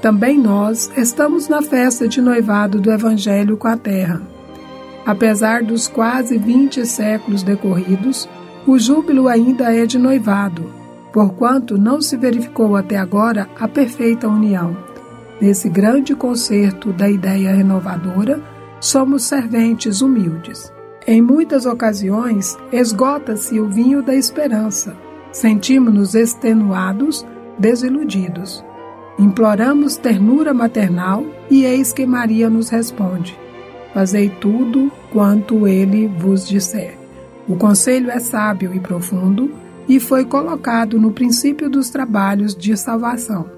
[0.00, 4.22] Também nós estamos na festa de noivado do Evangelho com a Terra.
[5.04, 8.28] Apesar dos quase 20 séculos decorridos,
[8.66, 10.72] o júbilo ainda é de noivado,
[11.12, 14.85] porquanto não se verificou até agora a perfeita união.
[15.40, 18.40] Nesse grande concerto da ideia renovadora,
[18.80, 20.72] somos serventes humildes.
[21.06, 24.96] Em muitas ocasiões, esgota-se o vinho da esperança.
[25.30, 27.24] Sentimos-nos extenuados,
[27.58, 28.64] desiludidos.
[29.18, 33.38] Imploramos ternura maternal e eis que Maria nos responde:
[33.92, 36.98] Fazei tudo quanto ele vos disser.
[37.46, 39.50] O conselho é sábio e profundo
[39.88, 43.55] e foi colocado no princípio dos trabalhos de salvação.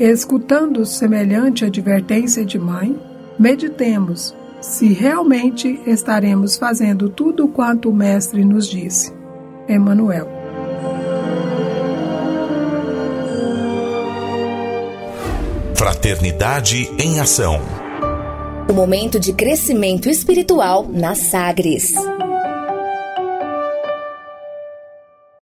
[0.00, 2.98] Escutando semelhante advertência de mãe,
[3.38, 9.12] meditemos se realmente estaremos fazendo tudo quanto o Mestre nos disse.
[9.68, 10.26] Emmanuel.
[15.74, 17.60] Fraternidade em Ação.
[18.70, 21.92] O momento de crescimento espiritual na Sagres.